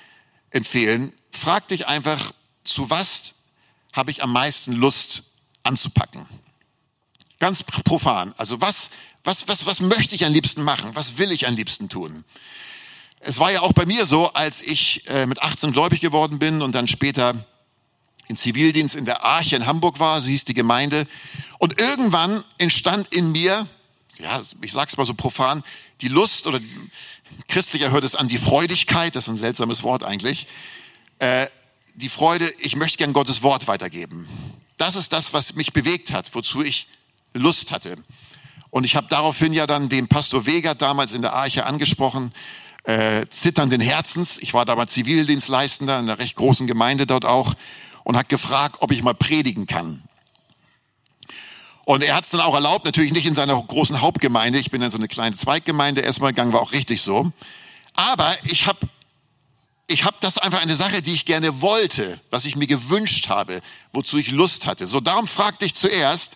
empfehlen. 0.50 1.12
Frag 1.30 1.68
dich 1.68 1.86
einfach, 1.86 2.32
zu 2.64 2.90
was 2.90 3.34
habe 3.92 4.10
ich 4.10 4.22
am 4.22 4.32
meisten 4.32 4.72
Lust 4.72 5.24
anzupacken? 5.62 6.26
Ganz 7.38 7.62
profan. 7.62 8.34
Also 8.36 8.60
was, 8.60 8.90
was, 9.24 9.48
was, 9.48 9.66
was 9.66 9.80
möchte 9.80 10.14
ich 10.14 10.24
am 10.24 10.32
liebsten 10.32 10.62
machen? 10.62 10.90
Was 10.94 11.18
will 11.18 11.32
ich 11.32 11.46
am 11.46 11.54
liebsten 11.54 11.88
tun? 11.88 12.24
Es 13.20 13.38
war 13.38 13.52
ja 13.52 13.60
auch 13.60 13.72
bei 13.72 13.86
mir 13.86 14.06
so, 14.06 14.32
als 14.32 14.62
ich 14.62 15.06
äh, 15.08 15.26
mit 15.26 15.42
18 15.42 15.72
gläubig 15.72 16.00
geworden 16.00 16.38
bin 16.38 16.62
und 16.62 16.74
dann 16.74 16.88
später 16.88 17.46
in 18.28 18.36
Zivildienst 18.36 18.94
in 18.94 19.04
der 19.04 19.24
Arche 19.24 19.56
in 19.56 19.66
Hamburg 19.66 19.98
war, 19.98 20.20
so 20.20 20.28
hieß 20.28 20.44
die 20.44 20.54
Gemeinde. 20.54 21.06
Und 21.58 21.80
irgendwann 21.80 22.44
entstand 22.58 23.14
in 23.14 23.30
mir, 23.30 23.66
ja, 24.18 24.42
ich 24.60 24.72
sag's 24.72 24.96
mal 24.96 25.06
so 25.06 25.14
profan, 25.14 25.62
die 26.00 26.08
Lust 26.08 26.46
oder 26.46 26.58
die, 26.58 26.90
christlicher 27.48 27.90
hört 27.90 28.04
es 28.04 28.14
an, 28.14 28.28
die 28.28 28.38
Freudigkeit, 28.38 29.14
das 29.16 29.24
ist 29.24 29.28
ein 29.28 29.36
seltsames 29.36 29.82
Wort 29.82 30.02
eigentlich, 30.02 30.46
äh, 31.18 31.46
die 31.94 32.08
Freude, 32.08 32.52
ich 32.58 32.76
möchte 32.76 32.98
gern 32.98 33.12
Gottes 33.12 33.42
Wort 33.42 33.68
weitergeben. 33.68 34.28
Das 34.76 34.96
ist 34.96 35.12
das, 35.12 35.32
was 35.32 35.54
mich 35.54 35.72
bewegt 35.72 36.12
hat, 36.12 36.34
wozu 36.34 36.62
ich 36.62 36.88
Lust 37.34 37.72
hatte. 37.72 37.96
Und 38.70 38.84
ich 38.84 38.96
habe 38.96 39.06
daraufhin 39.08 39.52
ja 39.52 39.66
dann 39.66 39.88
den 39.88 40.08
Pastor 40.08 40.46
Weger 40.46 40.74
damals 40.74 41.12
in 41.12 41.22
der 41.22 41.34
Arche 41.34 41.66
angesprochen, 41.66 42.32
äh, 42.84 43.26
zitternden 43.28 43.80
Herzens. 43.80 44.38
Ich 44.38 44.54
war 44.54 44.64
damals 44.64 44.92
Zivildienstleistender 44.92 45.98
in 45.98 46.08
einer 46.08 46.18
recht 46.18 46.36
großen 46.36 46.66
Gemeinde 46.66 47.06
dort 47.06 47.24
auch 47.24 47.54
und 48.04 48.16
hat 48.16 48.28
gefragt, 48.28 48.76
ob 48.80 48.90
ich 48.90 49.02
mal 49.02 49.14
predigen 49.14 49.66
kann. 49.66 50.02
Und 51.84 52.02
er 52.02 52.14
hat 52.14 52.24
es 52.24 52.30
dann 52.30 52.40
auch 52.40 52.54
erlaubt, 52.54 52.84
natürlich 52.84 53.12
nicht 53.12 53.26
in 53.26 53.34
seiner 53.34 53.60
großen 53.60 54.00
Hauptgemeinde. 54.00 54.58
Ich 54.58 54.70
bin 54.70 54.82
in 54.82 54.90
so 54.90 54.98
eine 54.98 55.08
kleine 55.08 55.36
Zweiggemeinde 55.36 56.00
erstmal 56.00 56.32
gegangen, 56.32 56.52
war 56.52 56.60
auch 56.60 56.72
richtig 56.72 57.02
so. 57.02 57.32
Aber 57.94 58.34
ich 58.44 58.66
habe 58.66 58.88
ich 59.92 60.04
hab 60.04 60.20
das 60.20 60.38
einfach 60.38 60.60
eine 60.60 60.76
Sache, 60.76 61.02
die 61.02 61.12
ich 61.12 61.24
gerne 61.24 61.60
wollte, 61.60 62.20
was 62.30 62.44
ich 62.44 62.56
mir 62.56 62.66
gewünscht 62.66 63.28
habe, 63.28 63.60
wozu 63.92 64.16
ich 64.18 64.30
Lust 64.30 64.66
hatte. 64.66 64.86
So 64.86 65.00
darum 65.00 65.28
fragte 65.28 65.64
ich 65.64 65.74
zuerst, 65.74 66.34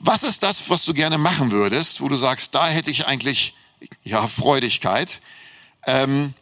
was 0.00 0.22
ist 0.22 0.42
das, 0.42 0.68
was 0.70 0.84
du 0.84 0.94
gerne 0.94 1.18
machen 1.18 1.50
würdest, 1.50 2.00
wo 2.00 2.08
du 2.08 2.16
sagst, 2.16 2.54
da 2.54 2.66
hätte 2.66 2.90
ich 2.90 3.06
eigentlich 3.06 3.54
ja 4.04 4.28
Freudigkeit. 4.28 5.20
Ähm, 5.86 6.34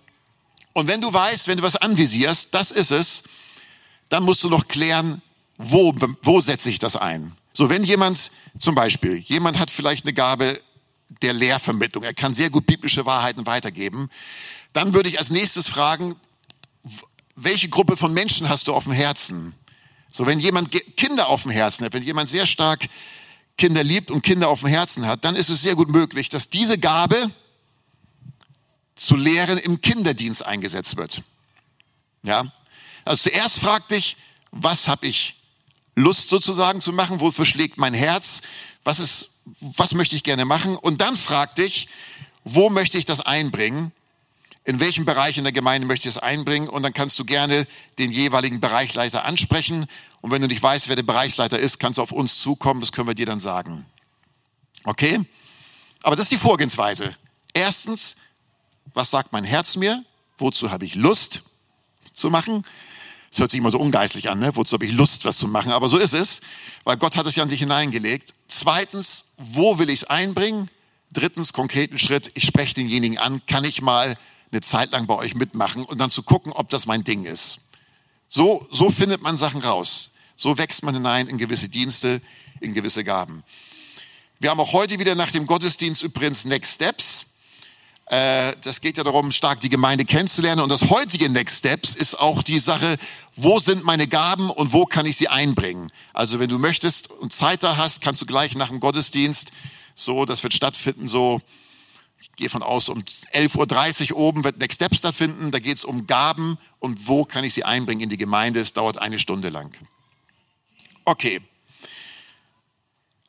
und 0.74 0.88
wenn 0.88 1.00
du 1.00 1.12
weißt, 1.12 1.48
wenn 1.48 1.58
du 1.58 1.62
was 1.62 1.76
anvisierst, 1.76 2.48
das 2.52 2.70
ist 2.70 2.90
es, 2.90 3.22
dann 4.08 4.24
musst 4.24 4.42
du 4.44 4.48
noch 4.48 4.68
klären, 4.68 5.22
wo, 5.58 5.94
wo 6.22 6.40
setze 6.40 6.70
ich 6.70 6.78
das 6.78 6.96
ein? 6.96 7.32
So, 7.52 7.70
wenn 7.70 7.84
jemand, 7.84 8.30
zum 8.58 8.74
Beispiel, 8.74 9.16
jemand 9.18 9.58
hat 9.58 9.70
vielleicht 9.70 10.04
eine 10.04 10.14
Gabe 10.14 10.60
der 11.20 11.34
Lehrvermittlung, 11.34 12.04
er 12.04 12.14
kann 12.14 12.34
sehr 12.34 12.50
gut 12.50 12.66
biblische 12.66 13.06
Wahrheiten 13.06 13.46
weitergeben, 13.46 14.08
dann 14.72 14.94
würde 14.94 15.08
ich 15.08 15.18
als 15.18 15.30
nächstes 15.30 15.68
fragen, 15.68 16.16
welche 17.34 17.68
Gruppe 17.68 17.96
von 17.96 18.12
Menschen 18.12 18.48
hast 18.48 18.68
du 18.68 18.74
auf 18.74 18.84
dem 18.84 18.92
Herzen? 18.92 19.54
So, 20.10 20.26
wenn 20.26 20.38
jemand 20.38 20.70
Kinder 20.96 21.28
auf 21.28 21.42
dem 21.42 21.50
Herzen 21.50 21.84
hat, 21.84 21.92
wenn 21.94 22.02
jemand 22.02 22.28
sehr 22.28 22.46
stark 22.46 22.88
Kinder 23.56 23.82
liebt 23.82 24.10
und 24.10 24.22
Kinder 24.22 24.48
auf 24.48 24.60
dem 24.60 24.68
Herzen 24.68 25.06
hat, 25.06 25.24
dann 25.24 25.36
ist 25.36 25.48
es 25.48 25.62
sehr 25.62 25.74
gut 25.74 25.90
möglich, 25.90 26.28
dass 26.28 26.48
diese 26.48 26.78
Gabe 26.78 27.30
zu 28.94 29.16
lehren 29.16 29.58
im 29.58 29.80
Kinderdienst 29.80 30.44
eingesetzt 30.44 30.96
wird. 30.96 31.22
Ja, 32.22 32.44
also 33.04 33.30
zuerst 33.30 33.58
frag 33.58 33.88
dich, 33.88 34.16
was 34.50 34.88
habe 34.88 35.06
ich 35.06 35.36
Lust 35.94 36.28
sozusagen 36.28 36.80
zu 36.80 36.92
machen? 36.92 37.20
Wofür 37.20 37.46
schlägt 37.46 37.78
mein 37.78 37.94
Herz? 37.94 38.42
Was 38.84 39.00
ist, 39.00 39.30
was 39.60 39.94
möchte 39.94 40.16
ich 40.16 40.22
gerne 40.22 40.44
machen? 40.44 40.76
Und 40.76 41.00
dann 41.00 41.16
frag 41.16 41.54
dich, 41.56 41.88
wo 42.44 42.70
möchte 42.70 42.98
ich 42.98 43.04
das 43.04 43.20
einbringen? 43.20 43.92
In 44.64 44.78
welchem 44.78 45.04
Bereich 45.04 45.38
in 45.38 45.44
der 45.44 45.52
Gemeinde 45.52 45.86
möchte 45.86 46.08
ich 46.08 46.14
es 46.14 46.22
einbringen? 46.22 46.68
Und 46.68 46.84
dann 46.84 46.92
kannst 46.92 47.18
du 47.18 47.24
gerne 47.24 47.66
den 47.98 48.12
jeweiligen 48.12 48.60
Bereichsleiter 48.60 49.24
ansprechen. 49.24 49.86
Und 50.20 50.30
wenn 50.30 50.40
du 50.40 50.46
nicht 50.46 50.62
weißt, 50.62 50.88
wer 50.88 50.96
der 50.96 51.02
Bereichsleiter 51.02 51.58
ist, 51.58 51.80
kannst 51.80 51.98
du 51.98 52.02
auf 52.02 52.12
uns 52.12 52.40
zukommen. 52.40 52.80
Das 52.80 52.92
können 52.92 53.08
wir 53.08 53.14
dir 53.14 53.26
dann 53.26 53.40
sagen. 53.40 53.84
Okay? 54.84 55.20
Aber 56.02 56.14
das 56.14 56.26
ist 56.26 56.32
die 56.32 56.36
Vorgehensweise. 56.36 57.14
Erstens, 57.52 58.14
was 58.94 59.10
sagt 59.10 59.32
mein 59.32 59.44
Herz 59.44 59.76
mir? 59.76 60.04
Wozu 60.38 60.70
habe 60.70 60.84
ich 60.84 60.94
Lust 60.94 61.42
zu 62.12 62.30
machen? 62.30 62.64
Das 63.30 63.40
hört 63.40 63.50
sich 63.50 63.60
immer 63.60 63.70
so 63.70 63.78
ungeistlich 63.78 64.28
an, 64.28 64.40
ne? 64.40 64.54
wozu 64.54 64.74
habe 64.74 64.84
ich 64.84 64.92
Lust, 64.92 65.24
was 65.24 65.38
zu 65.38 65.48
machen? 65.48 65.72
Aber 65.72 65.88
so 65.88 65.96
ist 65.96 66.12
es, 66.12 66.40
weil 66.84 66.98
Gott 66.98 67.16
hat 67.16 67.26
es 67.26 67.34
ja 67.34 67.42
an 67.42 67.48
dich 67.48 67.60
hineingelegt. 67.60 68.34
Zweitens, 68.46 69.24
wo 69.38 69.78
will 69.78 69.88
ich 69.88 70.02
es 70.02 70.04
einbringen? 70.04 70.68
Drittens, 71.12 71.54
konkreten 71.54 71.98
Schritt, 71.98 72.30
ich 72.34 72.44
spreche 72.44 72.74
denjenigen 72.74 73.18
an, 73.18 73.40
kann 73.46 73.64
ich 73.64 73.80
mal 73.80 74.16
eine 74.52 74.60
Zeit 74.60 74.92
lang 74.92 75.06
bei 75.06 75.14
euch 75.14 75.34
mitmachen 75.34 75.84
und 75.84 75.98
dann 75.98 76.10
zu 76.10 76.22
gucken, 76.22 76.52
ob 76.52 76.68
das 76.68 76.86
mein 76.86 77.04
Ding 77.04 77.24
ist. 77.24 77.58
So, 78.28 78.66
so 78.70 78.90
findet 78.90 79.22
man 79.22 79.36
Sachen 79.36 79.62
raus. 79.62 80.10
So 80.36 80.58
wächst 80.58 80.82
man 80.82 80.94
hinein 80.94 81.28
in 81.28 81.38
gewisse 81.38 81.68
Dienste, 81.68 82.20
in 82.60 82.74
gewisse 82.74 83.04
Gaben. 83.04 83.42
Wir 84.40 84.50
haben 84.50 84.60
auch 84.60 84.72
heute 84.72 84.98
wieder 84.98 85.14
nach 85.14 85.30
dem 85.30 85.46
Gottesdienst 85.46 86.02
übrigens 86.02 86.44
Next 86.44 86.74
Steps. 86.74 87.26
Äh, 88.06 88.54
das 88.62 88.80
geht 88.80 88.96
ja 88.96 89.04
darum, 89.04 89.30
stark 89.30 89.60
die 89.60 89.68
Gemeinde 89.68 90.04
kennenzulernen. 90.04 90.62
Und 90.62 90.68
das 90.68 90.90
heutige 90.90 91.30
Next 91.30 91.60
Steps 91.60 91.94
ist 91.94 92.18
auch 92.18 92.42
die 92.42 92.58
Sache, 92.58 92.96
wo 93.36 93.60
sind 93.60 93.84
meine 93.84 94.08
Gaben 94.08 94.50
und 94.50 94.72
wo 94.72 94.84
kann 94.84 95.06
ich 95.06 95.16
sie 95.16 95.28
einbringen? 95.28 95.92
Also 96.12 96.40
wenn 96.40 96.48
du 96.48 96.58
möchtest 96.58 97.10
und 97.10 97.32
Zeit 97.32 97.62
da 97.62 97.76
hast, 97.76 98.00
kannst 98.00 98.20
du 98.20 98.26
gleich 98.26 98.54
nach 98.54 98.68
dem 98.68 98.80
Gottesdienst, 98.80 99.50
so, 99.94 100.24
das 100.24 100.42
wird 100.42 100.54
stattfinden, 100.54 101.06
so, 101.06 101.40
ich 102.22 102.30
gehe 102.36 102.48
von 102.48 102.62
aus, 102.62 102.88
um 102.88 103.00
11.30 103.00 104.12
Uhr 104.12 104.18
oben 104.18 104.44
wird 104.44 104.58
Next 104.58 104.76
Steps 104.76 104.98
stattfinden. 104.98 105.50
Da 105.50 105.58
geht 105.58 105.76
es 105.76 105.84
um 105.84 106.06
Gaben 106.06 106.56
und 106.78 107.08
wo 107.08 107.24
kann 107.24 107.42
ich 107.42 107.52
sie 107.52 107.64
einbringen 107.64 108.02
in 108.02 108.08
die 108.08 108.16
Gemeinde. 108.16 108.60
Es 108.60 108.72
dauert 108.72 108.98
eine 108.98 109.18
Stunde 109.18 109.48
lang. 109.48 109.76
Okay. 111.04 111.40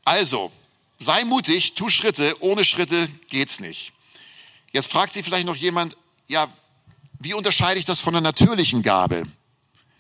Also, 0.06 0.52
sei 1.00 1.26
mutig, 1.26 1.74
tu 1.74 1.90
Schritte. 1.90 2.36
Ohne 2.42 2.64
Schritte 2.64 3.10
geht's 3.30 3.60
nicht. 3.60 3.94
Jetzt 4.74 4.92
fragt 4.92 5.12
sich 5.12 5.26
vielleicht 5.26 5.48
noch 5.48 5.56
jemand, 5.56 5.98
ja, 6.28 6.48
wie 7.20 7.34
unterscheide 7.34 7.80
ich 7.80 7.86
das 7.86 8.00
von 8.00 8.14
einer 8.14 8.22
natürlichen 8.22 8.84
Gabe? 8.84 9.24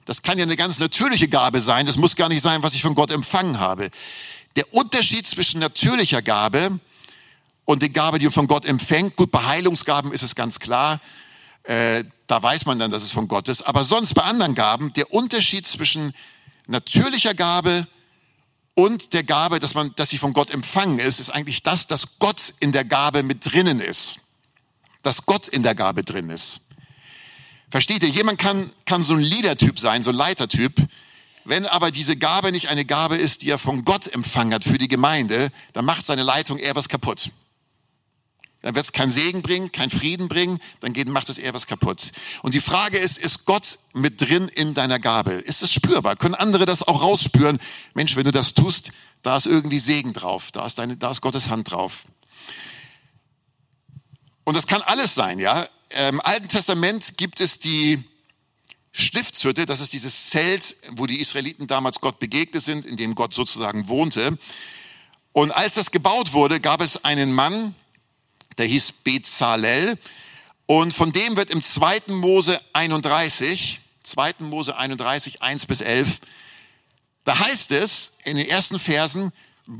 Das 0.05 0.21
kann 0.21 0.37
ja 0.37 0.43
eine 0.43 0.57
ganz 0.57 0.77
natürliche 0.77 1.29
Gabe 1.29 1.61
sein. 1.61 1.87
Das 1.87 1.97
muss 1.97 2.15
gar 2.15 2.29
nicht 2.29 2.41
sein, 2.43 2.61
was 2.61 2.75
ich 2.75 2.83
von 2.83 2.93
Gott 2.93 3.09
empfangen 3.09 3.59
habe. 3.59 3.89
Der 4.55 4.71
Unterschied 4.71 5.25
zwischen 5.25 5.59
natürlicher 5.59 6.21
Gabe 6.21 6.79
und 7.65 7.81
der 7.81 7.89
Gabe, 7.89 8.19
die 8.19 8.25
man 8.25 8.33
von 8.33 8.47
Gott 8.47 8.65
empfängt, 8.65 9.15
gut, 9.15 9.31
bei 9.31 9.43
Heilungsgaben 9.43 10.11
ist 10.11 10.23
es 10.23 10.35
ganz 10.35 10.59
klar, 10.59 10.99
äh, 11.63 12.03
da 12.27 12.43
weiß 12.43 12.65
man 12.65 12.77
dann, 12.77 12.91
dass 12.91 13.03
es 13.03 13.11
von 13.11 13.27
Gott 13.27 13.47
ist. 13.47 13.61
Aber 13.61 13.83
sonst 13.83 14.13
bei 14.13 14.23
anderen 14.23 14.55
Gaben, 14.55 14.91
der 14.93 15.13
Unterschied 15.13 15.65
zwischen 15.65 16.13
natürlicher 16.67 17.33
Gabe 17.33 17.87
und 18.75 19.13
der 19.13 19.23
Gabe, 19.23 19.59
dass 19.59 19.75
man, 19.75 19.93
dass 19.95 20.09
sie 20.09 20.17
von 20.17 20.33
Gott 20.33 20.51
empfangen 20.51 20.99
ist, 20.99 21.19
ist 21.19 21.29
eigentlich 21.29 21.63
das, 21.63 21.87
dass 21.87 22.19
Gott 22.19 22.53
in 22.59 22.71
der 22.71 22.83
Gabe 22.83 23.23
mit 23.23 23.45
drinnen 23.45 23.79
ist. 23.79 24.17
Dass 25.03 25.25
Gott 25.25 25.47
in 25.47 25.63
der 25.63 25.75
Gabe 25.75 26.03
drin 26.03 26.29
ist. 26.29 26.61
Versteht 27.69 28.03
ihr? 28.03 28.09
Jemand 28.09 28.39
kann, 28.39 28.71
kann 28.85 29.03
so 29.03 29.13
ein 29.13 29.19
Leader-Typ 29.19 29.79
sein, 29.79 30.03
so 30.03 30.09
ein 30.09 30.15
Leitertyp. 30.15 30.75
Wenn 31.45 31.65
aber 31.65 31.91
diese 31.91 32.15
Gabe 32.17 32.51
nicht 32.51 32.69
eine 32.69 32.85
Gabe 32.85 33.15
ist, 33.15 33.41
die 33.41 33.49
er 33.49 33.57
von 33.57 33.83
Gott 33.83 34.07
empfangen 34.07 34.53
hat 34.53 34.63
für 34.63 34.77
die 34.77 34.87
Gemeinde, 34.87 35.49
dann 35.73 35.85
macht 35.85 36.05
seine 36.05 36.23
Leitung 36.23 36.57
eher 36.57 36.75
was 36.75 36.89
kaputt 36.89 37.31
dann 38.63 38.75
wird 38.75 38.85
es 38.85 38.93
keinen 38.93 39.11
Segen 39.11 39.41
bringen, 39.41 39.71
keinen 39.71 39.91
Frieden 39.91 40.29
bringen, 40.29 40.57
dann 40.79 40.93
geht, 40.93 41.09
macht 41.09 41.27
es 41.29 41.37
eher 41.37 41.53
was 41.53 41.67
kaputt. 41.67 42.11
Und 42.41 42.53
die 42.53 42.61
Frage 42.61 42.97
ist, 42.97 43.17
ist 43.17 43.45
Gott 43.45 43.77
mit 43.93 44.21
drin 44.21 44.47
in 44.47 44.73
deiner 44.73 44.99
Gabe? 44.99 45.33
Ist 45.33 45.61
es 45.61 45.71
spürbar? 45.71 46.15
Können 46.15 46.33
andere 46.33 46.65
das 46.65 46.81
auch 46.81 47.01
rausspüren? 47.01 47.59
Mensch, 47.93 48.15
wenn 48.15 48.23
du 48.23 48.31
das 48.31 48.53
tust, 48.53 48.91
da 49.21 49.35
ist 49.35 49.47
irgendwie 49.47 49.79
Segen 49.79 50.13
drauf, 50.13 50.51
da 50.51 50.65
ist, 50.65 50.79
deine, 50.79 50.95
da 50.95 51.11
ist 51.11 51.19
Gottes 51.19 51.49
Hand 51.49 51.71
drauf. 51.71 52.05
Und 54.45 54.55
das 54.55 54.65
kann 54.65 54.81
alles 54.81 55.13
sein, 55.13 55.39
ja. 55.39 55.67
Im 56.07 56.21
Alten 56.21 56.47
Testament 56.47 57.17
gibt 57.17 57.41
es 57.41 57.59
die 57.59 58.01
Stiftshütte, 58.93 59.65
das 59.65 59.81
ist 59.81 59.91
dieses 59.91 60.29
Zelt, 60.29 60.77
wo 60.91 61.05
die 61.05 61.19
Israeliten 61.19 61.67
damals 61.67 61.99
Gott 61.99 62.19
begegnet 62.19 62.63
sind, 62.63 62.85
in 62.85 62.95
dem 62.95 63.13
Gott 63.13 63.33
sozusagen 63.33 63.89
wohnte. 63.89 64.37
Und 65.33 65.51
als 65.51 65.75
das 65.75 65.91
gebaut 65.91 66.31
wurde, 66.31 66.61
gab 66.61 66.81
es 66.81 67.03
einen 67.03 67.33
Mann, 67.33 67.75
der 68.57 68.65
hieß 68.65 68.91
Bezalel. 69.03 69.97
Und 70.65 70.93
von 70.93 71.11
dem 71.11 71.35
wird 71.35 71.49
im 71.49 71.61
2. 71.61 72.03
Mose 72.07 72.59
31, 72.73 73.79
2. 74.03 74.33
Mose 74.39 74.77
31, 74.77 75.41
1 75.41 75.65
bis 75.65 75.81
11, 75.81 76.19
da 77.23 77.39
heißt 77.39 77.71
es 77.71 78.11
in 78.25 78.37
den 78.37 78.47
ersten 78.47 78.79
Versen, 78.79 79.31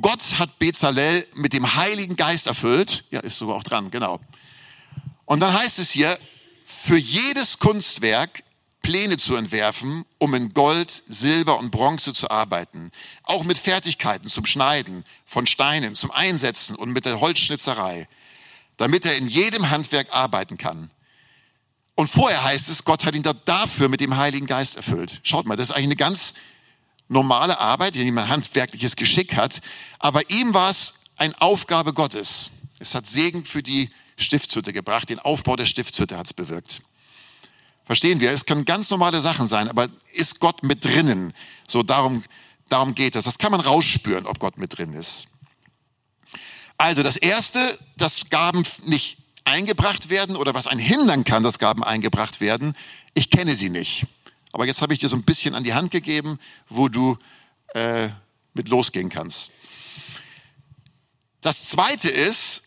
Gott 0.02 0.40
hat 0.40 0.60
Bezalel 0.60 1.28
mit 1.36 1.52
dem 1.54 1.76
Heiligen 1.76 2.16
Geist 2.16 2.48
erfüllt. 2.48 3.04
Ja, 3.12 3.20
ist 3.20 3.38
sogar 3.38 3.58
auch 3.58 3.64
dran, 3.64 3.92
genau. 3.92 4.20
Und 5.26 5.42
dann 5.42 5.54
heißt 5.54 5.80
es 5.80 5.92
hier, 5.92 6.18
für 6.64 6.98
jedes 6.98 7.60
Kunstwerk 7.60 8.44
Pläne 8.82 9.18
zu 9.18 9.36
entwerfen, 9.36 10.06
um 10.20 10.34
in 10.34 10.54
Gold, 10.54 11.04
Silber 11.08 11.58
und 11.58 11.72
Bronze 11.72 12.14
zu 12.14 12.30
arbeiten. 12.30 12.92
Auch 13.24 13.44
mit 13.44 13.58
Fertigkeiten 13.58 14.28
zum 14.28 14.46
Schneiden 14.46 15.06
von 15.26 15.48
Steinen, 15.48 15.96
zum 15.96 16.12
Einsetzen 16.12 16.76
und 16.76 16.92
mit 16.92 17.06
der 17.06 17.22
Holzschnitzerei 17.22 18.08
damit 18.78 19.06
er 19.06 19.16
in 19.18 19.28
jedem 19.28 19.70
Handwerk 19.70 20.08
arbeiten 20.12 20.58
kann. 20.58 20.90
Und 21.96 22.10
vorher 22.10 22.44
heißt 22.44 22.70
es, 22.70 22.84
Gott 22.84 23.06
hat 23.06 23.16
ihn 23.16 23.24
dafür 23.46 23.88
mit 23.88 24.02
dem 24.02 24.18
Heiligen 24.18 24.48
Geist 24.48 24.76
erfüllt. 24.76 25.20
Schaut 25.24 25.46
mal, 25.46 25.56
das 25.56 25.70
ist 25.70 25.72
eigentlich 25.72 25.88
eine 25.88 25.96
ganz 25.96 26.34
normale 27.08 27.60
Arbeit, 27.60 27.96
die 27.96 28.12
man 28.12 28.30
handwerkliches 28.30 28.96
Geschick 28.96 29.36
hat. 29.36 29.62
Aber 30.00 30.30
ihm 30.30 30.54
war 30.54 30.72
es 30.72 30.94
eine 31.16 31.40
Aufgabe 31.40 31.94
Gottes. 31.94 32.50
Es 32.80 32.96
hat 32.96 33.06
Segen 33.06 33.46
für 33.46 33.62
die 33.62 33.90
Stiftshütte 34.18 34.74
gebracht. 34.74 35.10
Den 35.10 35.20
Aufbau 35.20 35.56
der 35.56 35.66
Stiftshütte 35.66 36.18
hat 36.18 36.26
es 36.26 36.34
bewirkt. 36.34 36.82
Verstehen 37.86 38.20
wir? 38.20 38.32
Es 38.32 38.46
können 38.46 38.66
ganz 38.66 38.90
normale 38.90 39.22
Sachen 39.22 39.48
sein, 39.48 39.68
aber 39.68 39.90
ist 40.14 40.40
Gott 40.40 40.64
mit 40.64 40.86
drinnen? 40.86 41.34
So 41.68 41.84
darum, 41.84 42.24
darum 42.70 42.96
geht 42.96 43.16
es. 43.16 43.26
Das 43.26 43.38
kann 43.38 43.52
man 43.52 43.60
rausspüren, 43.60 44.26
ob 44.26 44.40
Gott 44.40 44.58
mit 44.58 44.78
drin 44.78 44.94
ist. 44.94 45.28
Also 46.78 47.04
das 47.04 47.18
Erste, 47.18 47.78
dass 47.98 48.30
Gaben 48.30 48.66
nicht 48.86 49.18
eingebracht 49.46 50.10
werden 50.10 50.36
oder 50.36 50.54
was 50.54 50.68
einen 50.68 50.80
hindern 50.80 51.24
kann, 51.24 51.44
dass 51.44 51.60
Gaben 51.60 51.84
eingebracht 51.84 52.42
werden, 52.42 52.76
ich 53.14 53.30
kenne 53.30 53.56
sie 53.56 53.70
nicht. 53.70 54.06
Aber 54.52 54.66
jetzt 54.66 54.82
habe 54.82 54.94
ich 54.94 55.00
dir 55.00 55.10
so 55.10 55.16
ein 55.16 55.24
bisschen 55.24 55.56
an 55.56 55.64
die 55.64 55.74
Hand 55.74 55.92
gegeben, 55.92 56.40
wo 56.70 56.88
du 56.88 57.18
äh, 57.74 58.10
mit 58.54 58.70
losgehen 58.70 59.10
kannst. 59.10 59.52
Das 61.42 61.70
Zweite 61.70 62.10
ist, 62.10 62.64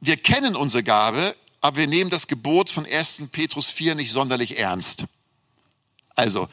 wir 0.00 0.16
kennen 0.16 0.56
unsere 0.56 0.82
Gabe, 0.82 1.36
aber 1.60 1.78
wir 1.78 1.86
nehmen 1.86 2.10
das 2.10 2.26
Gebot 2.26 2.70
von 2.70 2.86
1. 2.86 3.22
Petrus 3.30 3.68
4 3.68 3.94
nicht 3.94 4.12
sonderlich 4.12 4.58
ernst. 4.58 5.04
Also, 6.14 6.48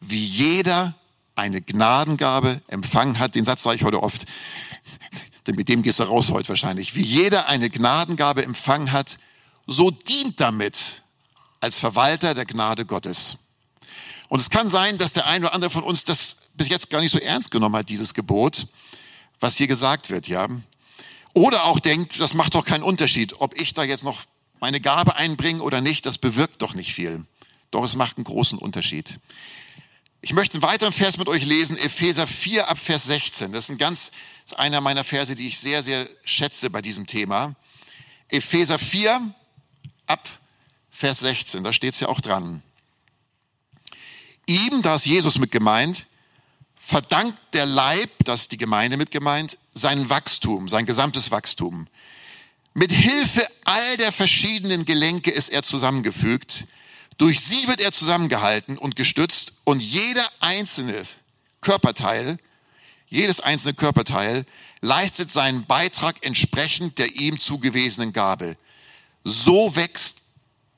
wie 0.00 0.24
jeder 0.24 0.94
eine 1.34 1.60
Gnadengabe 1.60 2.60
empfangen 2.68 3.18
hat, 3.18 3.34
den 3.34 3.44
Satz 3.44 3.62
sage 3.62 3.76
ich 3.76 3.84
heute 3.84 4.02
oft, 4.02 4.26
denn 5.50 5.56
mit 5.56 5.68
dem 5.68 5.82
gehst 5.82 5.98
du 5.98 6.04
raus 6.04 6.30
heute 6.30 6.48
wahrscheinlich, 6.48 6.94
wie 6.94 7.02
jeder 7.02 7.48
eine 7.48 7.70
Gnadengabe 7.70 8.44
empfangen 8.44 8.92
hat, 8.92 9.16
so 9.66 9.90
dient 9.90 10.38
damit 10.38 11.02
als 11.58 11.76
Verwalter 11.78 12.34
der 12.34 12.46
Gnade 12.46 12.86
Gottes. 12.86 13.36
Und 14.28 14.40
es 14.40 14.48
kann 14.48 14.68
sein, 14.68 14.96
dass 14.96 15.12
der 15.12 15.26
eine 15.26 15.46
oder 15.46 15.54
andere 15.54 15.70
von 15.70 15.82
uns 15.82 16.04
das 16.04 16.36
bis 16.54 16.68
jetzt 16.68 16.88
gar 16.88 17.00
nicht 17.00 17.10
so 17.10 17.18
ernst 17.18 17.50
genommen 17.50 17.74
hat, 17.74 17.88
dieses 17.88 18.14
Gebot, 18.14 18.68
was 19.40 19.56
hier 19.56 19.66
gesagt 19.66 20.08
wird, 20.08 20.28
ja. 20.28 20.46
Oder 21.34 21.64
auch 21.64 21.80
denkt, 21.80 22.20
das 22.20 22.32
macht 22.32 22.54
doch 22.54 22.64
keinen 22.64 22.84
Unterschied, 22.84 23.40
ob 23.40 23.60
ich 23.60 23.74
da 23.74 23.82
jetzt 23.82 24.04
noch 24.04 24.22
meine 24.60 24.80
Gabe 24.80 25.16
einbringe 25.16 25.62
oder 25.62 25.80
nicht, 25.80 26.06
das 26.06 26.18
bewirkt 26.18 26.62
doch 26.62 26.74
nicht 26.74 26.94
viel. 26.94 27.24
Doch 27.72 27.84
es 27.84 27.96
macht 27.96 28.18
einen 28.18 28.24
großen 28.24 28.56
Unterschied. 28.56 29.18
Ich 30.22 30.34
möchte 30.34 30.54
einen 30.54 30.62
weiteren 30.62 30.92
Vers 30.92 31.16
mit 31.16 31.28
euch 31.28 31.46
lesen, 31.46 31.78
Epheser 31.78 32.26
4 32.26 32.68
ab 32.68 32.78
Vers 32.78 33.04
16. 33.04 33.52
Das 33.52 33.64
ist 33.64 33.70
ein 33.70 33.78
ganz, 33.78 34.10
ist 34.44 34.58
einer 34.58 34.82
meiner 34.82 35.02
Verse, 35.02 35.34
die 35.34 35.46
ich 35.46 35.58
sehr, 35.58 35.82
sehr 35.82 36.06
schätze 36.24 36.68
bei 36.68 36.82
diesem 36.82 37.06
Thema. 37.06 37.56
Epheser 38.28 38.78
4 38.78 39.34
ab 40.06 40.28
Vers 40.90 41.20
16, 41.20 41.64
da 41.64 41.72
steht 41.72 41.94
es 41.94 42.00
ja 42.00 42.08
auch 42.08 42.20
dran. 42.20 42.62
Ihm, 44.46 44.82
da 44.82 44.96
ist 44.96 45.06
Jesus 45.06 45.38
mit 45.38 45.50
gemeint, 45.50 46.06
verdankt 46.76 47.38
der 47.54 47.64
Leib, 47.64 48.10
das 48.24 48.42
ist 48.42 48.52
die 48.52 48.58
Gemeinde 48.58 48.98
mit 48.98 49.10
gemeint, 49.10 49.56
sein 49.72 50.10
Wachstum, 50.10 50.68
sein 50.68 50.84
gesamtes 50.84 51.30
Wachstum. 51.30 51.88
Mit 52.74 52.92
Hilfe 52.92 53.46
all 53.64 53.96
der 53.96 54.12
verschiedenen 54.12 54.84
Gelenke 54.84 55.30
ist 55.30 55.48
er 55.48 55.62
zusammengefügt 55.62 56.66
durch 57.20 57.40
sie 57.40 57.68
wird 57.68 57.82
er 57.82 57.92
zusammengehalten 57.92 58.78
und 58.78 58.96
gestützt 58.96 59.52
und 59.64 59.82
jeder 59.82 60.26
einzelne 60.40 61.04
Körperteil, 61.60 62.38
jedes 63.10 63.40
einzelne 63.40 63.74
Körperteil 63.74 64.46
leistet 64.80 65.30
seinen 65.30 65.66
Beitrag 65.66 66.24
entsprechend 66.24 66.96
der 66.96 67.14
ihm 67.16 67.38
zugewiesenen 67.38 68.14
Gabe. 68.14 68.56
So 69.22 69.76
wächst 69.76 70.16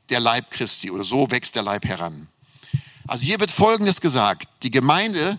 der 0.09 0.19
Leib 0.19 0.51
Christi 0.51 0.91
oder 0.91 1.05
so 1.05 1.31
wächst 1.31 1.55
der 1.55 1.63
Leib 1.63 1.85
heran. 1.85 2.27
Also 3.07 3.25
hier 3.25 3.39
wird 3.39 3.53
Folgendes 3.53 4.01
gesagt. 4.01 4.49
Die 4.65 4.73
Gemeinde 4.73 5.39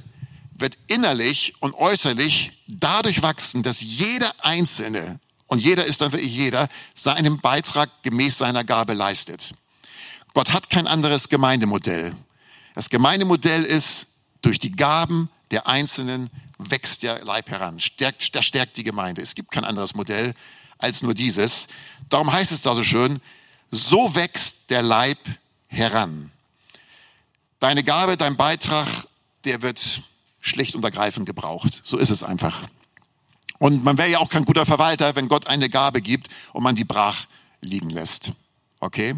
wird 0.53 0.77
innerlich 0.87 1.53
und 1.59 1.73
äußerlich 1.73 2.53
dadurch 2.67 3.21
wachsen, 3.21 3.61
dass 3.61 3.81
jeder 3.81 4.31
Einzelne, 4.39 5.19
und 5.47 5.59
jeder 5.59 5.83
ist 5.83 5.99
dann 5.99 6.13
wirklich 6.13 6.33
jeder, 6.33 6.69
seinen 6.95 7.41
Beitrag 7.41 7.89
gemäß 8.03 8.37
seiner 8.37 8.63
Gabe 8.63 8.93
leistet. 8.93 9.53
Gott 10.33 10.51
hat 10.51 10.69
kein 10.69 10.87
anderes 10.87 11.29
Gemeindemodell. 11.29 12.15
Das 12.73 12.89
Gemeindemodell 12.89 13.63
ist, 13.63 14.07
durch 14.41 14.59
die 14.59 14.71
Gaben 14.71 15.29
der 15.51 15.67
Einzelnen 15.67 16.29
wächst 16.57 17.03
der 17.03 17.23
Leib 17.23 17.49
heran, 17.49 17.79
stärkt, 17.79 18.35
das 18.35 18.45
stärkt 18.45 18.77
die 18.77 18.83
Gemeinde. 18.83 19.21
Es 19.21 19.35
gibt 19.35 19.51
kein 19.51 19.63
anderes 19.63 19.95
Modell 19.95 20.33
als 20.77 21.01
nur 21.01 21.13
dieses. 21.13 21.67
Darum 22.09 22.31
heißt 22.31 22.51
es 22.51 22.61
da 22.61 22.75
so 22.75 22.83
schön, 22.83 23.21
so 23.71 24.15
wächst 24.15 24.69
der 24.69 24.81
Leib 24.81 25.19
heran. 25.67 26.31
Deine 27.59 27.83
Gabe, 27.83 28.17
dein 28.17 28.35
Beitrag, 28.35 28.87
der 29.45 29.61
wird 29.61 30.01
schlicht 30.39 30.75
und 30.75 30.83
ergreifend 30.83 31.25
gebraucht. 31.25 31.81
So 31.85 31.97
ist 31.97 32.09
es 32.09 32.23
einfach. 32.23 32.63
Und 33.59 33.83
man 33.83 33.97
wäre 33.97 34.09
ja 34.09 34.19
auch 34.19 34.29
kein 34.29 34.45
guter 34.45 34.65
Verwalter, 34.65 35.15
wenn 35.15 35.29
Gott 35.29 35.47
eine 35.47 35.69
Gabe 35.69 36.01
gibt 36.01 36.27
und 36.51 36.63
man 36.63 36.75
die 36.75 36.83
brach 36.83 37.25
liegen 37.61 37.89
lässt. 37.89 38.33
Okay? 38.79 39.15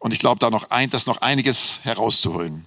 Und 0.00 0.12
ich 0.12 0.18
glaube, 0.18 0.40
da 0.40 0.50
noch 0.50 0.70
ein, 0.70 0.90
das 0.90 1.06
noch 1.06 1.18
einiges 1.18 1.80
herauszuholen. 1.84 2.64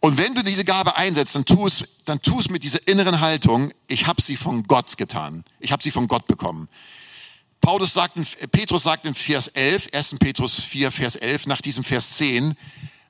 Und 0.00 0.18
wenn 0.18 0.34
du 0.34 0.42
diese 0.42 0.64
Gabe 0.64 0.96
einsetzt, 0.96 1.36
dann 1.36 1.44
tu 1.44 1.64
es, 1.66 1.84
dann 2.04 2.20
tu 2.20 2.40
es 2.40 2.50
mit 2.50 2.64
dieser 2.64 2.86
inneren 2.88 3.20
Haltung, 3.20 3.72
ich 3.86 4.08
habe 4.08 4.20
sie 4.20 4.36
von 4.36 4.64
Gott 4.64 4.96
getan. 4.96 5.44
Ich 5.60 5.70
habe 5.70 5.82
sie 5.82 5.92
von 5.92 6.08
Gott 6.08 6.26
bekommen. 6.26 6.68
Paulus 7.60 7.92
sagt, 7.92 8.18
Petrus 8.50 8.82
sagt 8.82 9.06
in 9.06 9.14
Vers 9.14 9.46
11, 9.46 9.90
1. 9.92 10.16
Petrus 10.18 10.58
4, 10.64 10.90
Vers 10.90 11.14
11, 11.14 11.46
nach 11.46 11.60
diesem 11.60 11.84
Vers 11.84 12.16
10, 12.16 12.56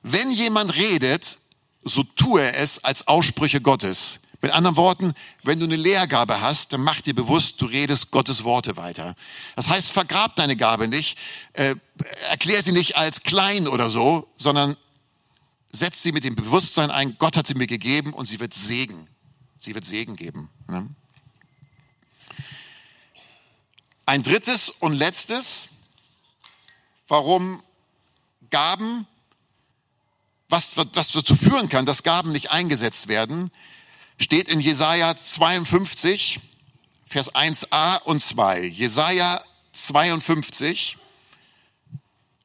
wenn 0.03 0.31
jemand 0.31 0.75
redet, 0.75 1.39
so 1.83 2.03
tue 2.03 2.41
er 2.41 2.55
es 2.57 2.83
als 2.83 3.07
Aussprüche 3.07 3.61
Gottes. 3.61 4.19
Mit 4.43 4.51
anderen 4.51 4.75
Worten, 4.75 5.13
wenn 5.43 5.61
du 5.61 5.65
eine 5.65 5.77
Lehrgabe 5.77 6.41
hast, 6.41 6.73
dann 6.73 6.81
mach 6.81 6.99
dir 6.99 7.15
bewusst, 7.15 7.61
du 7.61 7.65
redest 7.65 8.11
Gottes 8.11 8.43
Worte 8.43 8.75
weiter. 8.75 9.15
Das 9.55 9.69
heißt, 9.69 9.89
vergrab 9.89 10.35
deine 10.35 10.57
Gabe 10.57 10.89
nicht, 10.89 11.17
äh, 11.53 11.75
erklär 12.29 12.61
sie 12.61 12.73
nicht 12.73 12.97
als 12.97 13.21
klein 13.21 13.69
oder 13.69 13.89
so, 13.89 14.27
sondern 14.35 14.75
setz 15.71 16.03
sie 16.03 16.11
mit 16.11 16.25
dem 16.25 16.35
Bewusstsein 16.35 16.91
ein, 16.91 17.17
Gott 17.17 17.37
hat 17.37 17.47
sie 17.47 17.53
mir 17.53 17.67
gegeben 17.67 18.11
und 18.11 18.25
sie 18.25 18.41
wird 18.41 18.53
Segen. 18.53 19.07
Sie 19.59 19.75
wird 19.75 19.85
Segen 19.85 20.17
geben. 20.17 20.49
Ne? 20.67 20.89
Ein 24.05 24.23
drittes 24.23 24.69
und 24.69 24.91
letztes, 24.91 25.69
warum 27.07 27.63
Gaben 28.49 29.07
was, 30.49 30.75
was 30.75 31.13
dazu 31.13 31.37
führen 31.37 31.69
kann, 31.69 31.85
dass 31.85 32.03
Gaben 32.03 32.33
nicht 32.33 32.51
eingesetzt 32.51 33.07
werden, 33.07 33.49
steht 34.23 34.47
in 34.47 34.59
Jesaja 34.59 35.15
52, 35.15 36.39
Vers 37.05 37.35
1a 37.35 38.01
und 38.03 38.21
2. 38.21 38.63
Jesaja 38.63 39.43
52. 39.73 40.97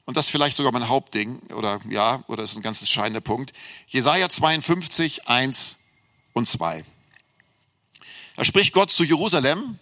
Und 0.05 0.17
das 0.17 0.27
ist 0.27 0.31
vielleicht 0.33 0.57
sogar 0.57 0.73
mein 0.73 0.89
Hauptding, 0.89 1.39
oder 1.55 1.81
ja, 1.89 2.23
oder 2.27 2.43
ist 2.43 2.57
ein 2.57 2.63
ganz 2.63 2.81
entscheidender 2.81 3.21
Punkt. 3.21 3.53
Jesaja 3.87 4.29
52, 4.29 5.29
1 5.29 5.77
und 6.33 6.49
2. 6.49 6.85
Da 8.35 8.45
spricht 8.45 8.73
Gott 8.73 8.91
zu 8.91 9.05
Jerusalem 9.05 9.79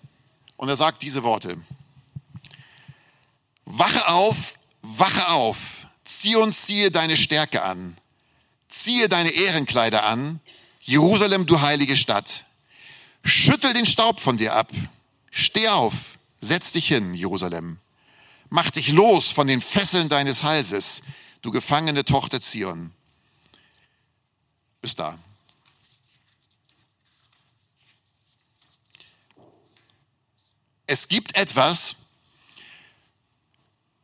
und 0.56 0.68
er 0.68 0.76
sagt 0.76 1.02
diese 1.02 1.22
Worte. 1.22 1.56
Wache 3.64 4.08
auf, 4.08 4.58
wache 4.82 5.28
auf, 5.28 5.86
zieh 6.04 6.36
und 6.36 6.52
ziehe 6.52 6.90
deine 6.90 7.16
Stärke 7.16 7.62
an, 7.62 7.96
ziehe 8.68 9.08
deine 9.08 9.30
Ehrenkleider 9.30 10.04
an, 10.04 10.40
Jerusalem, 10.86 11.46
du 11.46 11.60
heilige 11.60 11.96
Stadt. 11.96 12.44
Schüttel 13.24 13.72
den 13.72 13.86
Staub 13.86 14.20
von 14.20 14.36
dir 14.36 14.54
ab, 14.54 14.70
steh 15.32 15.68
auf, 15.68 16.16
setz 16.40 16.70
dich 16.70 16.86
hin, 16.86 17.12
Jerusalem. 17.12 17.78
Mach 18.50 18.70
dich 18.70 18.88
los 18.90 19.32
von 19.32 19.48
den 19.48 19.60
Fesseln 19.60 20.08
deines 20.08 20.44
Halses, 20.44 21.02
du 21.42 21.50
gefangene 21.50 22.04
Tochter 22.04 22.40
Zion. 22.40 22.92
Bis 24.80 24.94
da. 24.94 25.18
Es 30.86 31.08
gibt 31.08 31.36
etwas, 31.36 31.96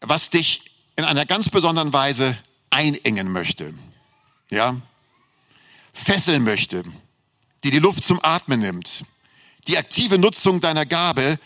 was 0.01 0.31
dich 0.31 0.65
in 0.97 1.05
einer 1.05 1.27
ganz 1.27 1.49
besonderen 1.49 1.93
Weise 1.93 2.37
einengen 2.71 3.31
möchte. 3.31 3.73
Ja? 4.51 4.83
Fesseln 5.93 6.43
möchte, 6.43 6.85
die 7.65 7.71
die 7.71 7.79
Luft 7.79 8.05
zum 8.05 8.21
Atmen 8.23 8.61
nimmt, 8.61 9.05
die 9.69 9.79
aktive 9.79 10.19
Nutzung 10.19 10.61
deiner 10.61 10.87
Gabe 10.87 11.39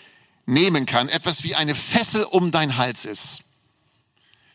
nehmen 0.46 0.86
kann, 0.86 1.08
etwas 1.08 1.42
wie 1.42 1.54
eine 1.54 1.74
Fessel 1.74 2.24
um 2.24 2.50
dein 2.50 2.76
Hals 2.76 3.04
ist. 3.04 3.42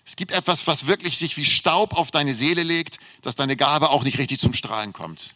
Es 0.05 0.15
gibt 0.15 0.31
etwas, 0.31 0.65
was 0.67 0.87
wirklich 0.87 1.17
sich 1.17 1.37
wie 1.37 1.45
Staub 1.45 1.93
auf 1.93 2.11
deine 2.11 2.33
Seele 2.33 2.63
legt, 2.63 2.97
dass 3.21 3.35
deine 3.35 3.55
Gabe 3.55 3.91
auch 3.91 4.03
nicht 4.03 4.17
richtig 4.17 4.39
zum 4.39 4.53
Strahlen 4.53 4.93
kommt. 4.93 5.35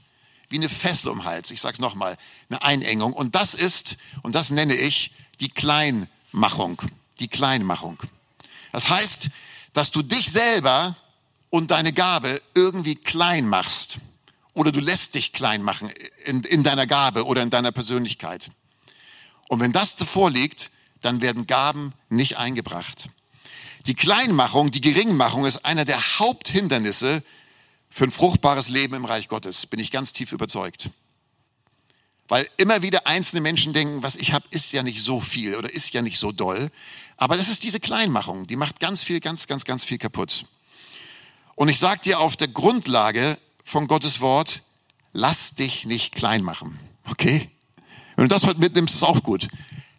Wie 0.50 0.58
eine 0.58 0.70
Fessel 0.70 1.10
um 1.10 1.20
den 1.20 1.26
Hals. 1.26 1.52
Ich 1.52 1.62
sag's 1.62 1.80
nochmal, 1.80 2.18
eine 2.50 2.62
Einengung. 2.62 3.14
Und 3.14 3.36
das 3.36 3.54
ist, 3.54 3.98
und 4.24 4.36
das 4.36 4.50
nenne 4.50 4.76
ich, 4.76 5.12
die 5.40 5.50
Kleinmachung. 5.50 6.82
Die 7.20 7.28
Kleinmachung. 7.28 7.98
Das 8.72 8.90
heißt, 8.90 9.30
dass 9.74 9.92
du 9.92 10.02
dich 10.02 10.32
selber 10.32 10.96
und 11.50 11.72
deine 11.72 11.94
Gabe 11.94 12.42
irgendwie 12.54 12.96
klein 12.96 13.48
machst. 13.48 14.00
Oder 14.56 14.72
du 14.72 14.80
lässt 14.80 15.14
dich 15.14 15.34
klein 15.34 15.62
machen 15.62 15.92
in, 16.24 16.44
in 16.44 16.64
deiner 16.64 16.88
Gabe 16.88 17.26
oder 17.26 17.44
in 17.44 17.52
deiner 17.52 17.72
Persönlichkeit. 17.72 18.50
Und 19.50 19.60
wenn 19.60 19.74
das 19.74 19.96
davor 19.96 20.32
liegt, 20.32 20.72
dann 21.02 21.22
werden 21.22 21.46
Gaben 21.46 21.94
nicht 22.10 22.38
eingebracht. 22.38 23.10
Die 23.86 23.94
Kleinmachung, 23.94 24.72
die 24.72 24.82
Geringmachung 24.82 25.46
ist 25.46 25.66
einer 25.66 25.86
der 25.86 26.20
Haupthindernisse 26.20 27.22
für 27.90 28.06
ein 28.06 28.12
fruchtbares 28.12 28.70
Leben 28.70 28.96
im 28.96 29.06
Reich 29.06 29.28
Gottes, 29.28 29.68
bin 29.68 29.80
ich 29.80 29.92
ganz 29.92 30.14
tief 30.14 30.32
überzeugt. 30.32 30.90
Weil 32.28 32.48
immer 32.58 32.82
wieder 32.82 33.06
einzelne 33.06 33.42
Menschen 33.42 33.74
denken, 33.74 34.02
was 34.02 34.16
ich 34.16 34.34
habe, 34.34 34.48
ist 34.50 34.72
ja 34.72 34.82
nicht 34.82 35.04
so 35.04 35.20
viel 35.20 35.56
oder 35.56 35.72
ist 35.72 35.94
ja 35.94 36.02
nicht 36.02 36.18
so 36.18 36.32
doll. 36.32 36.72
Aber 37.18 37.38
das 37.38 37.50
ist 37.50 37.64
diese 37.64 37.80
Kleinmachung, 37.80 38.48
die 38.48 38.56
macht 38.56 38.80
ganz 38.80 39.04
viel, 39.04 39.20
ganz, 39.20 39.48
ganz, 39.48 39.66
ganz 39.66 39.84
viel 39.84 39.98
kaputt. 39.98 40.46
Und 41.56 41.68
ich 41.68 41.78
sage 41.78 42.02
dir 42.02 42.20
auf 42.20 42.36
der 42.36 42.48
Grundlage 42.48 43.38
von 43.66 43.88
Gottes 43.88 44.22
Wort, 44.22 44.62
lass 45.12 45.56
dich 45.56 45.86
nicht 45.86 46.16
klein 46.16 46.44
machen. 46.44 46.80
Okay? 47.10 47.50
Wenn 48.16 48.30
du 48.30 48.34
das 48.34 48.44
heute 48.44 48.60
mitnimmst, 48.60 48.96
ist 48.96 49.04
auch 49.04 49.24
gut. 49.24 49.50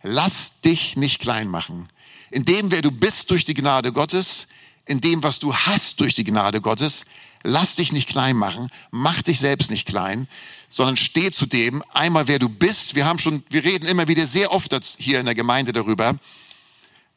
Lass 0.02 0.60
dich 0.60 0.96
nicht 0.96 1.20
klein 1.20 1.48
machen. 1.48 1.88
In 2.30 2.44
dem, 2.44 2.70
wer 2.70 2.80
du 2.80 2.90
bist 2.90 3.30
durch 3.30 3.44
die 3.44 3.54
Gnade 3.54 3.92
Gottes, 3.92 4.46
in 4.86 5.00
dem, 5.00 5.22
was 5.22 5.40
du 5.40 5.54
hast 5.54 6.00
durch 6.00 6.14
die 6.14 6.24
Gnade 6.24 6.60
Gottes, 6.60 7.04
lass 7.42 7.74
dich 7.74 7.92
nicht 7.92 8.08
klein 8.08 8.36
machen, 8.36 8.70
mach 8.90 9.20
dich 9.22 9.40
selbst 9.40 9.70
nicht 9.70 9.86
klein, 9.86 10.28
sondern 10.70 10.96
steh 10.96 11.30
zu 11.32 11.46
dem, 11.46 11.82
einmal 11.92 12.28
wer 12.28 12.38
du 12.38 12.48
bist. 12.48 12.94
Wir 12.94 13.04
haben 13.04 13.18
schon, 13.18 13.42
wir 13.50 13.64
reden 13.64 13.86
immer 13.86 14.06
wieder 14.06 14.26
sehr 14.28 14.52
oft 14.52 14.74
hier 14.96 15.18
in 15.18 15.26
der 15.26 15.34
Gemeinde 15.34 15.72
darüber, 15.72 16.18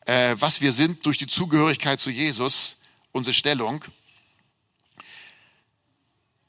äh, 0.05 0.35
was 0.39 0.61
wir 0.61 0.73
sind 0.73 1.05
durch 1.05 1.19
die 1.19 1.27
Zugehörigkeit 1.27 1.99
zu 1.99 2.09
Jesus, 2.09 2.75
unsere 3.11 3.33
Stellung. 3.33 3.85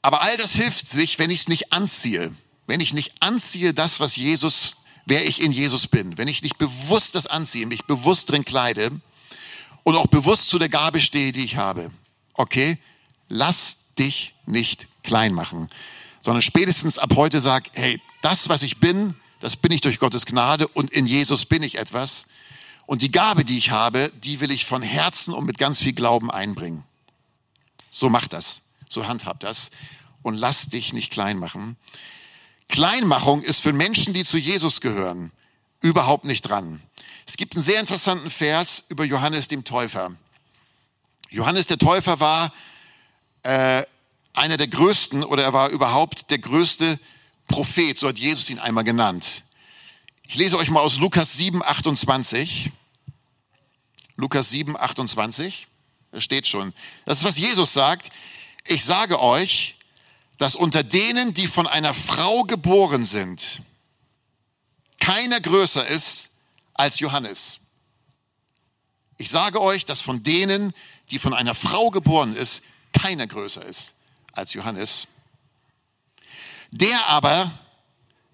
Aber 0.01 0.21
all 0.21 0.37
das 0.37 0.53
hilft 0.53 0.87
sich, 0.87 1.19
wenn 1.19 1.29
ich 1.29 1.41
es 1.41 1.47
nicht 1.47 1.73
anziehe. 1.73 2.33
Wenn 2.67 2.79
ich 2.79 2.93
nicht 2.93 3.13
anziehe 3.19 3.73
das, 3.73 3.99
was 3.99 4.15
Jesus, 4.15 4.77
wer 5.05 5.25
ich 5.25 5.41
in 5.41 5.51
Jesus 5.51 5.87
bin, 5.87 6.17
wenn 6.17 6.27
ich 6.27 6.41
nicht 6.41 6.57
bewusst 6.57 7.15
das 7.15 7.27
anziehe, 7.27 7.65
mich 7.65 7.85
bewusst 7.85 8.31
drin 8.31 8.45
kleide 8.45 8.91
und 9.83 9.95
auch 9.95 10.07
bewusst 10.07 10.47
zu 10.47 10.57
der 10.57 10.69
Gabe 10.69 11.01
stehe, 11.01 11.31
die 11.31 11.43
ich 11.43 11.57
habe, 11.57 11.91
okay, 12.33 12.77
lass 13.27 13.77
dich 13.99 14.33
nicht 14.45 14.87
klein 15.03 15.33
machen, 15.33 15.69
sondern 16.23 16.41
spätestens 16.41 16.97
ab 16.97 17.13
heute 17.15 17.41
sag, 17.41 17.69
hey, 17.73 17.99
das, 18.21 18.49
was 18.49 18.61
ich 18.61 18.79
bin, 18.79 19.15
das 19.39 19.55
bin 19.55 19.71
ich 19.71 19.81
durch 19.81 19.99
Gottes 19.99 20.25
Gnade 20.25 20.67
und 20.67 20.91
in 20.91 21.07
Jesus 21.07 21.45
bin 21.45 21.63
ich 21.63 21.77
etwas. 21.77 22.25
Und 22.85 23.01
die 23.01 23.11
Gabe, 23.11 23.43
die 23.43 23.57
ich 23.57 23.71
habe, 23.71 24.11
die 24.23 24.39
will 24.39 24.51
ich 24.51 24.65
von 24.65 24.81
Herzen 24.81 25.33
und 25.33 25.45
mit 25.45 25.57
ganz 25.57 25.79
viel 25.79 25.93
Glauben 25.93 26.29
einbringen. 26.29 26.83
So 27.89 28.09
mach 28.09 28.27
das, 28.27 28.61
so 28.91 29.07
handhab 29.07 29.39
das 29.39 29.69
und 30.21 30.35
lass 30.35 30.67
dich 30.67 30.93
nicht 30.93 31.11
klein 31.11 31.37
machen. 31.37 31.77
Kleinmachung 32.67 33.41
ist 33.41 33.61
für 33.61 33.73
Menschen, 33.73 34.13
die 34.13 34.23
zu 34.23 34.37
Jesus 34.37 34.81
gehören, 34.81 35.31
überhaupt 35.81 36.25
nicht 36.25 36.41
dran. 36.41 36.81
Es 37.25 37.37
gibt 37.37 37.55
einen 37.55 37.63
sehr 37.63 37.79
interessanten 37.79 38.29
Vers 38.29 38.83
über 38.89 39.03
Johannes 39.03 39.47
dem 39.47 39.63
Täufer. 39.63 40.11
Johannes 41.29 41.67
der 41.67 41.77
Täufer 41.77 42.19
war 42.19 42.53
äh, 43.43 43.83
einer 44.33 44.57
der 44.57 44.67
größten 44.67 45.23
oder 45.23 45.43
er 45.43 45.53
war 45.53 45.69
überhaupt 45.69 46.29
der 46.29 46.39
größte 46.39 46.99
Prophet, 47.47 47.97
so 47.97 48.07
hat 48.07 48.19
Jesus 48.19 48.49
ihn 48.49 48.59
einmal 48.59 48.83
genannt. 48.83 49.43
Ich 50.23 50.35
lese 50.35 50.57
euch 50.57 50.69
mal 50.69 50.79
aus 50.79 50.97
Lukas 50.97 51.33
7, 51.33 51.63
28. 51.63 52.71
Lukas 54.15 54.49
7, 54.49 54.77
28. 54.77 55.67
Da 56.11 56.21
steht 56.21 56.47
schon. 56.47 56.73
Das 57.05 57.19
ist, 57.19 57.23
was 57.23 57.37
Jesus 57.37 57.73
sagt. 57.73 58.11
Ich 58.65 58.85
sage 58.85 59.19
euch, 59.21 59.75
dass 60.37 60.55
unter 60.55 60.83
denen, 60.83 61.33
die 61.33 61.47
von 61.47 61.67
einer 61.67 61.93
Frau 61.93 62.43
geboren 62.43 63.05
sind, 63.05 63.61
keiner 64.99 65.39
größer 65.39 65.85
ist 65.87 66.29
als 66.73 66.99
Johannes. 66.99 67.59
Ich 69.17 69.29
sage 69.29 69.61
euch, 69.61 69.85
dass 69.85 70.01
von 70.01 70.23
denen, 70.23 70.73
die 71.11 71.19
von 71.19 71.33
einer 71.33 71.53
Frau 71.53 71.91
geboren 71.91 72.35
ist, 72.35 72.63
keiner 72.91 73.27
größer 73.27 73.63
ist 73.63 73.93
als 74.33 74.53
Johannes. 74.53 75.07
Der 76.71 77.07
aber, 77.07 77.51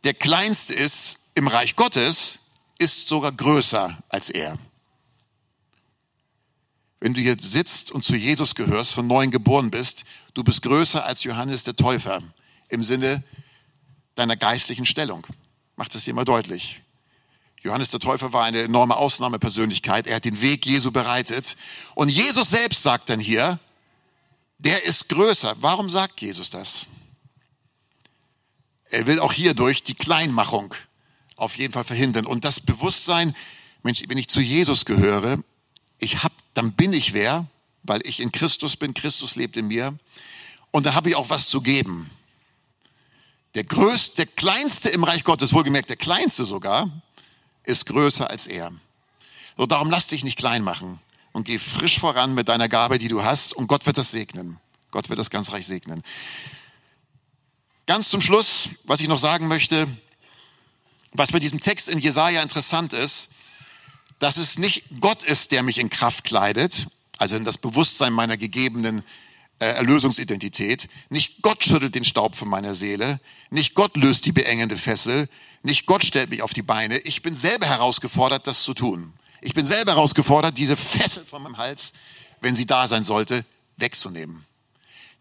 der 0.03 0.13
kleinste 0.13 0.73
ist 0.73 1.17
im 1.35 1.47
Reich 1.47 1.75
Gottes, 1.75 2.39
ist 2.77 3.07
sogar 3.07 3.31
größer 3.31 3.97
als 4.09 4.29
er. 4.29 4.57
Wenn 6.99 7.13
du 7.13 7.21
hier 7.21 7.37
sitzt 7.39 7.91
und 7.91 8.03
zu 8.03 8.15
Jesus 8.15 8.55
gehörst, 8.55 8.93
von 8.93 9.07
neuem 9.07 9.31
geboren 9.31 9.69
bist, 9.69 10.03
du 10.33 10.43
bist 10.43 10.61
größer 10.63 11.05
als 11.05 11.23
Johannes 11.23 11.63
der 11.63 11.75
Täufer 11.75 12.21
im 12.69 12.83
Sinne 12.83 13.23
deiner 14.15 14.35
geistlichen 14.35 14.85
Stellung. 14.85 15.25
Macht 15.75 15.93
das 15.93 16.05
hier 16.05 16.13
mal 16.13 16.25
deutlich. 16.25 16.81
Johannes 17.61 17.89
der 17.89 17.99
Täufer 17.99 18.33
war 18.33 18.45
eine 18.45 18.61
enorme 18.61 18.95
Ausnahmepersönlichkeit. 18.95 20.07
Er 20.07 20.15
hat 20.17 20.25
den 20.25 20.41
Weg 20.41 20.65
Jesu 20.65 20.91
bereitet. 20.91 21.55
Und 21.95 22.09
Jesus 22.09 22.49
selbst 22.49 22.81
sagt 22.81 23.09
dann 23.09 23.19
hier, 23.19 23.59
der 24.57 24.83
ist 24.85 25.09
größer. 25.09 25.55
Warum 25.59 25.89
sagt 25.89 26.21
Jesus 26.21 26.49
das? 26.49 26.87
Er 28.89 29.05
will 29.05 29.19
auch 29.19 29.33
hierdurch 29.33 29.83
die 29.83 29.93
Kleinmachung 29.93 30.73
auf 31.35 31.57
jeden 31.57 31.73
Fall 31.73 31.83
verhindern. 31.83 32.25
Und 32.25 32.45
das 32.45 32.59
Bewusstsein, 32.59 33.35
Mensch, 33.83 34.03
wenn 34.07 34.17
ich 34.17 34.27
zu 34.27 34.39
Jesus 34.39 34.85
gehöre, 34.85 35.39
ich 35.99 36.23
hab, 36.23 36.31
dann 36.57 36.71
bin 36.71 36.91
ich 36.91 37.13
wer, 37.13 37.45
weil 37.83 38.01
ich 38.07 38.19
in 38.19 38.31
Christus 38.31 38.75
bin, 38.75 38.95
Christus 38.95 39.35
lebt 39.35 39.57
in 39.57 39.67
mir. 39.67 39.95
Und 40.71 40.87
dann 40.87 40.95
habe 40.95 41.09
ich 41.09 41.15
auch 41.15 41.29
was 41.29 41.47
zu 41.47 41.61
geben. 41.61 42.09
Der 43.53 43.63
größte, 43.63 44.15
der 44.17 44.25
kleinste 44.25 44.89
im 44.89 45.03
Reich 45.03 45.23
Gottes, 45.23 45.53
wohlgemerkt 45.53 45.89
der 45.89 45.97
kleinste 45.97 46.45
sogar, 46.45 46.89
ist 47.63 47.85
größer 47.85 48.29
als 48.29 48.47
er. 48.47 48.71
So, 49.55 49.67
darum 49.67 49.91
lass 49.91 50.07
dich 50.07 50.23
nicht 50.23 50.37
klein 50.37 50.63
machen 50.63 50.99
und 51.31 51.43
geh 51.43 51.59
frisch 51.59 51.99
voran 51.99 52.33
mit 52.33 52.49
deiner 52.49 52.67
Gabe, 52.67 52.97
die 52.97 53.07
du 53.07 53.23
hast, 53.23 53.53
und 53.53 53.67
Gott 53.67 53.85
wird 53.85 53.99
das 53.99 54.09
segnen. 54.09 54.59
Gott 54.89 55.09
wird 55.09 55.19
das 55.19 55.29
ganz 55.29 55.51
reich 55.51 55.67
segnen. 55.67 56.01
Ganz 57.85 58.09
zum 58.09 58.21
Schluss, 58.21 58.69
was 58.83 58.99
ich 58.99 59.07
noch 59.07 59.19
sagen 59.19 59.47
möchte, 59.47 59.87
was 61.11 61.31
bei 61.31 61.39
diesem 61.39 61.59
Text 61.59 61.87
in 61.87 61.99
Jesaja 61.99 62.41
interessant 62.41 62.93
ist, 62.93 63.29
dass 64.19 64.37
es 64.37 64.57
nicht 64.57 64.85
Gott 64.99 65.23
ist, 65.23 65.51
der 65.51 65.63
mich 65.63 65.77
in 65.77 65.89
Kraft 65.89 66.23
kleidet, 66.23 66.87
also 67.17 67.35
in 67.35 67.45
das 67.45 67.57
Bewusstsein 67.57 68.13
meiner 68.13 68.37
gegebenen 68.37 69.03
äh, 69.59 69.65
Erlösungsidentität. 69.65 70.87
Nicht 71.09 71.41
Gott 71.41 71.63
schüttelt 71.63 71.95
den 71.95 72.03
Staub 72.03 72.35
von 72.35 72.47
meiner 72.47 72.75
Seele, 72.75 73.19
nicht 73.49 73.75
Gott 73.75 73.95
löst 73.97 74.25
die 74.25 74.31
beengende 74.31 74.77
Fessel, 74.77 75.29
nicht 75.63 75.85
Gott 75.85 76.03
stellt 76.03 76.29
mich 76.29 76.41
auf 76.41 76.53
die 76.53 76.61
Beine. 76.61 76.97
Ich 76.99 77.21
bin 77.21 77.35
selber 77.35 77.67
herausgefordert, 77.67 78.47
das 78.47 78.63
zu 78.63 78.73
tun. 78.73 79.13
Ich 79.41 79.53
bin 79.53 79.65
selber 79.65 79.93
herausgefordert, 79.93 80.57
diese 80.57 80.77
Fessel 80.77 81.25
von 81.25 81.43
meinem 81.43 81.57
Hals, 81.57 81.93
wenn 82.41 82.55
sie 82.55 82.65
da 82.65 82.87
sein 82.87 83.03
sollte, 83.03 83.45
wegzunehmen. 83.77 84.45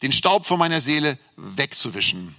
Den 0.02 0.12
Staub 0.12 0.46
von 0.46 0.58
meiner 0.58 0.80
Seele 0.80 1.18
wegzuwischen. 1.36 2.34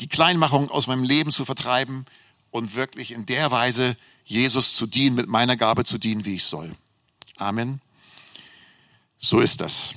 Die 0.00 0.08
Kleinmachung 0.08 0.70
aus 0.70 0.86
meinem 0.86 1.04
Leben 1.04 1.32
zu 1.32 1.44
vertreiben 1.44 2.06
und 2.50 2.74
wirklich 2.74 3.12
in 3.12 3.26
der 3.26 3.50
Weise 3.50 3.96
Jesus 4.32 4.74
zu 4.74 4.86
dienen, 4.86 5.14
mit 5.14 5.28
meiner 5.28 5.56
Gabe 5.56 5.84
zu 5.84 5.98
dienen, 5.98 6.24
wie 6.24 6.36
ich 6.36 6.44
soll. 6.44 6.74
Amen. 7.36 7.82
So 9.18 9.40
ist 9.40 9.60
das. 9.60 9.94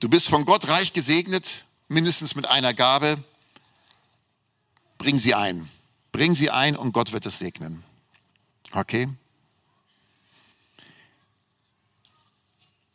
Du 0.00 0.08
bist 0.08 0.28
von 0.28 0.46
Gott 0.46 0.68
reich 0.68 0.94
gesegnet, 0.94 1.66
mindestens 1.88 2.34
mit 2.34 2.46
einer 2.46 2.72
Gabe. 2.72 3.22
Bring 4.96 5.18
sie 5.18 5.34
ein. 5.34 5.68
Bring 6.10 6.34
sie 6.34 6.50
ein 6.50 6.74
und 6.74 6.92
Gott 6.92 7.12
wird 7.12 7.26
es 7.26 7.38
segnen. 7.38 7.84
Okay? 8.72 9.08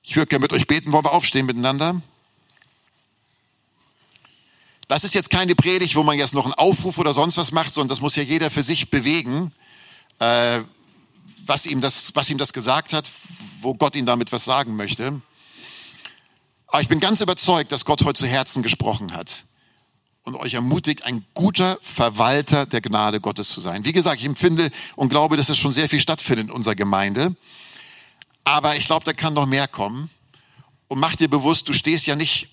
Ich 0.02 0.16
würde 0.16 0.28
gerne 0.28 0.42
mit 0.42 0.54
euch 0.54 0.66
beten. 0.66 0.92
Wollen 0.92 1.06
wir 1.06 1.12
aufstehen 1.12 1.46
miteinander? 1.46 2.02
Das 4.88 5.04
ist 5.04 5.14
jetzt 5.14 5.30
keine 5.30 5.54
Predigt, 5.54 5.96
wo 5.96 6.02
man 6.02 6.18
jetzt 6.18 6.34
noch 6.34 6.46
einen 6.46 6.56
Aufruf 6.56 6.98
oder 6.98 7.14
sonst 7.14 7.38
was 7.38 7.52
macht, 7.52 7.76
sondern 7.76 7.90
das 7.90 8.02
muss 8.02 8.16
ja 8.16 8.24
jeder 8.24 8.50
für 8.50 8.64
sich 8.64 8.90
bewegen, 8.90 9.54
äh, 10.20 10.62
was, 11.46 11.66
ihm 11.66 11.82
das, 11.82 12.16
was 12.16 12.30
ihm 12.30 12.38
das 12.38 12.54
gesagt 12.54 12.94
hat, 12.94 13.10
wo 13.62 13.74
Gott 13.74 13.96
ihn 13.96 14.06
damit 14.06 14.32
was 14.32 14.46
sagen 14.46 14.76
möchte. 14.76 15.22
Aber 16.68 16.82
ich 16.82 16.88
bin 16.88 17.00
ganz 17.00 17.22
überzeugt, 17.22 17.72
dass 17.72 17.86
Gott 17.86 18.04
heute 18.04 18.20
zu 18.20 18.28
Herzen 18.28 18.62
gesprochen 18.62 19.14
hat 19.14 19.46
und 20.24 20.36
euch 20.36 20.54
ermutigt, 20.54 21.04
ein 21.04 21.26
guter 21.34 21.80
Verwalter 21.82 22.66
der 22.66 22.82
Gnade 22.82 23.20
Gottes 23.20 23.50
zu 23.50 23.62
sein. 23.62 23.86
Wie 23.86 23.94
gesagt, 23.94 24.22
ich 24.22 24.28
empfinde 24.28 24.70
und 24.96 25.10
glaube, 25.10 25.38
dass 25.38 25.50
es 25.50 25.58
schon 25.58 25.72
sehr 25.72 25.90
viel 25.90 26.00
stattfindet 26.00 26.48
in 26.48 26.52
unserer 26.52 26.76
Gemeinde. 26.76 27.36
Aber 28.44 28.76
ich 28.76 28.86
glaube, 28.86 29.06
da 29.06 29.14
kann 29.14 29.34
noch 29.34 29.48
mehr 29.48 29.68
kommen. 29.68 30.10
Und 30.88 31.00
mach 31.00 31.16
dir 31.16 31.30
bewusst, 31.30 31.68
du 31.68 31.74
stehst 31.74 32.08
ja 32.08 32.16
nicht, 32.16 32.50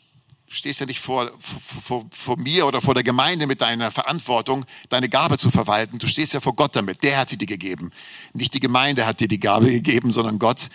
stehst 0.48 0.80
ja 0.80 0.87
nicht 0.87 1.00
vor, 1.00 1.30
vor, 1.40 2.06
vor 2.11 2.38
mir 2.38 2.66
oder 2.66 2.80
vor 2.80 2.94
der 2.94 3.02
Gemeinde 3.02 3.46
mit 3.46 3.61
deiner 3.61 3.90
Verantwortung, 3.90 4.64
deine 4.88 5.09
Gabe 5.09 5.38
zu 5.38 5.50
verwalten. 5.50 5.98
Du 5.98 6.06
stehst 6.06 6.32
ja 6.32 6.40
vor 6.40 6.54
Gott 6.54 6.76
damit. 6.76 7.02
Der 7.02 7.18
hat 7.18 7.30
sie 7.30 7.38
dir 7.38 7.46
gegeben. 7.46 7.90
Nicht 8.32 8.54
die 8.54 8.61
Gemeinde 8.61 9.06
hat 9.06 9.20
dir 9.20 9.28
die 9.28 9.40
Gabe 9.40 9.70
gegeben, 9.70 10.12
sondern 10.12 10.38
Gott. 10.38 10.68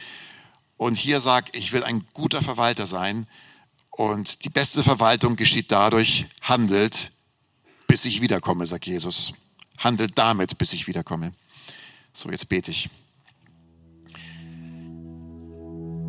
Und 0.78 0.96
hier 0.96 1.22
sag, 1.22 1.56
ich 1.56 1.72
will 1.72 1.84
ein 1.84 2.04
guter 2.14 2.42
Verwalter 2.42 2.88
sein. 2.88 3.28
Und 3.92 4.46
die 4.46 4.50
beste 4.50 4.84
Verwaltung 4.84 5.36
geschieht 5.36 5.72
dadurch, 5.72 6.26
handelt, 6.42 7.12
bis 7.88 8.06
ich 8.06 8.22
wiederkomme, 8.22 8.66
sagt 8.66 8.88
Jesus. 8.88 9.34
Handelt 9.78 10.18
damit, 10.18 10.58
bis 10.58 10.74
ich 10.74 10.88
wiederkomme. 10.88 11.34
So, 12.14 12.30
jetzt 12.30 12.50
bete 12.50 12.72
ich. 12.72 12.90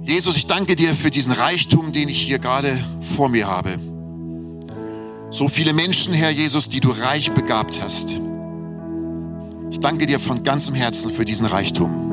Jesus, 0.05 0.37
ich 0.37 0.49
danke 0.49 0.75
dir 0.75 0.95
für 0.95 1.11
diesen 1.11 1.33
Reichtum, 1.33 1.93
den 1.93 2.09
ich 2.09 2.21
hier 2.21 2.41
gerade 2.41 2.83
vor 3.01 3.29
mir 3.29 3.47
habe. 3.47 3.79
So 5.31 5.47
viele 5.47 5.73
Menschen, 5.73 6.13
Herr 6.13 6.31
Jesus, 6.31 6.69
die 6.69 6.81
du 6.81 6.91
reich 6.91 7.33
begabt 7.33 7.81
hast. 7.81 8.21
Ich 9.71 9.79
danke 9.79 10.07
dir 10.07 10.19
von 10.19 10.43
ganzem 10.43 10.75
Herzen 10.75 11.13
für 11.13 11.25
diesen 11.25 11.47
Reichtum. 11.47 12.11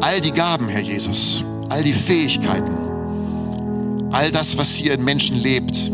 All 0.00 0.20
die 0.20 0.32
Gaben, 0.32 0.68
Herr 0.68 0.82
Jesus, 0.82 1.44
all 1.68 1.84
die 1.84 1.92
Fähigkeiten, 1.92 2.76
all 4.10 4.32
das, 4.32 4.58
was 4.58 4.70
hier 4.70 4.94
in 4.94 5.04
Menschen 5.04 5.36
lebt, 5.36 5.92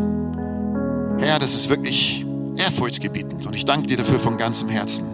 Herr, 1.18 1.38
das 1.38 1.54
ist 1.54 1.68
wirklich 1.68 2.24
ehrfurchtsgebietend 2.56 3.46
und 3.46 3.54
ich 3.54 3.66
danke 3.66 3.88
dir 3.88 3.98
dafür 3.98 4.18
von 4.18 4.38
ganzem 4.38 4.70
Herzen. 4.70 5.04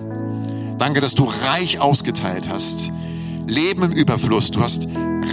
Danke, 0.78 1.00
dass 1.00 1.14
du 1.14 1.24
reich 1.24 1.80
ausgeteilt 1.80 2.48
hast 2.48 2.92
Leben 3.48 3.82
im 3.82 3.92
Überfluss. 3.92 4.50
Du 4.50 4.60
hast 4.60 4.88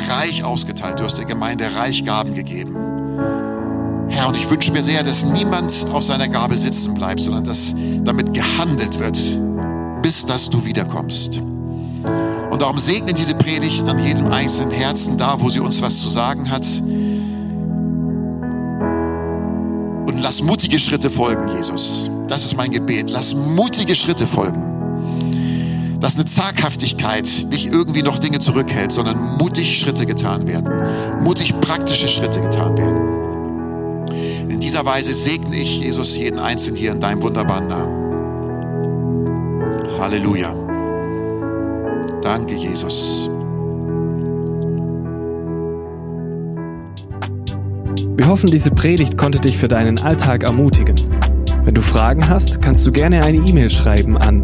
reich 0.10 0.43
ausgeteilt. 0.43 0.99
Du 0.99 1.04
hast 1.04 1.17
der 1.17 1.26
Gemeinde 1.26 1.76
reich 1.76 2.04
Gaben 2.04 2.34
gegeben. 2.34 2.76
Herr, 4.10 4.28
und 4.28 4.38
ich 4.38 4.49
wünsche 4.49 4.71
mir 4.71 4.84
sehr, 4.84 5.04
dass 5.04 5.23
niemand 5.23 5.88
auf 5.91 6.04
seiner 6.04 6.28
Gabe 6.28 6.58
sitzen 6.58 6.93
bleibt, 6.93 7.21
sondern 7.21 7.43
dass 7.45 7.73
damit 8.04 8.34
gehandelt 8.34 8.99
wird, 8.99 9.17
bis 10.04 10.26
dass 10.26 10.49
du 10.49 10.63
wiederkommst. 10.63 11.39
Und 12.52 12.62
darum 12.62 12.78
segne 12.78 13.13
diese 13.13 13.34
Predigt 13.34 13.88
an 13.88 13.97
jedem 13.97 14.28
einzelnen 14.28 14.71
Herzen 14.71 15.17
da, 15.17 15.39
wo 15.39 15.49
sie 15.49 15.60
uns 15.60 15.82
was 15.82 15.99
zu 15.99 16.10
sagen 16.10 16.52
hat. 16.52 16.65
Und 20.08 20.21
lass 20.21 20.43
mutige 20.43 20.78
Schritte 20.78 21.10
folgen, 21.10 21.47
Jesus. 21.56 22.12
Das 22.28 22.45
ist 22.45 22.56
mein 22.56 22.69
Gebet. 22.69 23.10
Lass 23.10 23.34
mutige 23.34 23.95
Schritte 23.95 24.28
folgen 24.28 24.72
dass 26.03 26.15
eine 26.15 26.25
Zaghaftigkeit 26.25 27.47
nicht 27.49 27.73
irgendwie 27.73 28.03
noch 28.03 28.19
Dinge 28.19 28.39
zurückhält, 28.39 28.91
sondern 28.91 29.37
mutig 29.37 29.79
Schritte 29.79 30.05
getan 30.05 30.45
werden, 30.49 30.69
mutig 31.23 31.57
praktische 31.61 32.09
Schritte 32.09 32.41
getan 32.41 32.77
werden. 32.77 34.49
In 34.49 34.59
dieser 34.59 34.85
Weise 34.85 35.13
segne 35.13 35.55
ich 35.55 35.79
Jesus 35.79 36.17
jeden 36.17 36.39
Einzelnen 36.39 36.75
hier 36.75 36.91
in 36.91 36.99
deinem 36.99 37.21
wunderbaren 37.21 37.67
Namen. 37.67 38.03
Halleluja. 39.97 40.53
Danke, 42.21 42.55
Jesus. 42.55 43.29
Wir 48.17 48.27
hoffen, 48.27 48.51
diese 48.51 48.71
Predigt 48.71 49.17
konnte 49.17 49.39
dich 49.39 49.57
für 49.57 49.69
deinen 49.69 49.99
Alltag 49.99 50.43
ermutigen. 50.43 50.97
Wenn 51.63 51.75
du 51.75 51.81
Fragen 51.81 52.27
hast, 52.27 52.61
kannst 52.61 52.85
du 52.85 52.91
gerne 52.91 53.23
eine 53.23 53.37
E-Mail 53.37 53.69
schreiben 53.69 54.17
an 54.17 54.43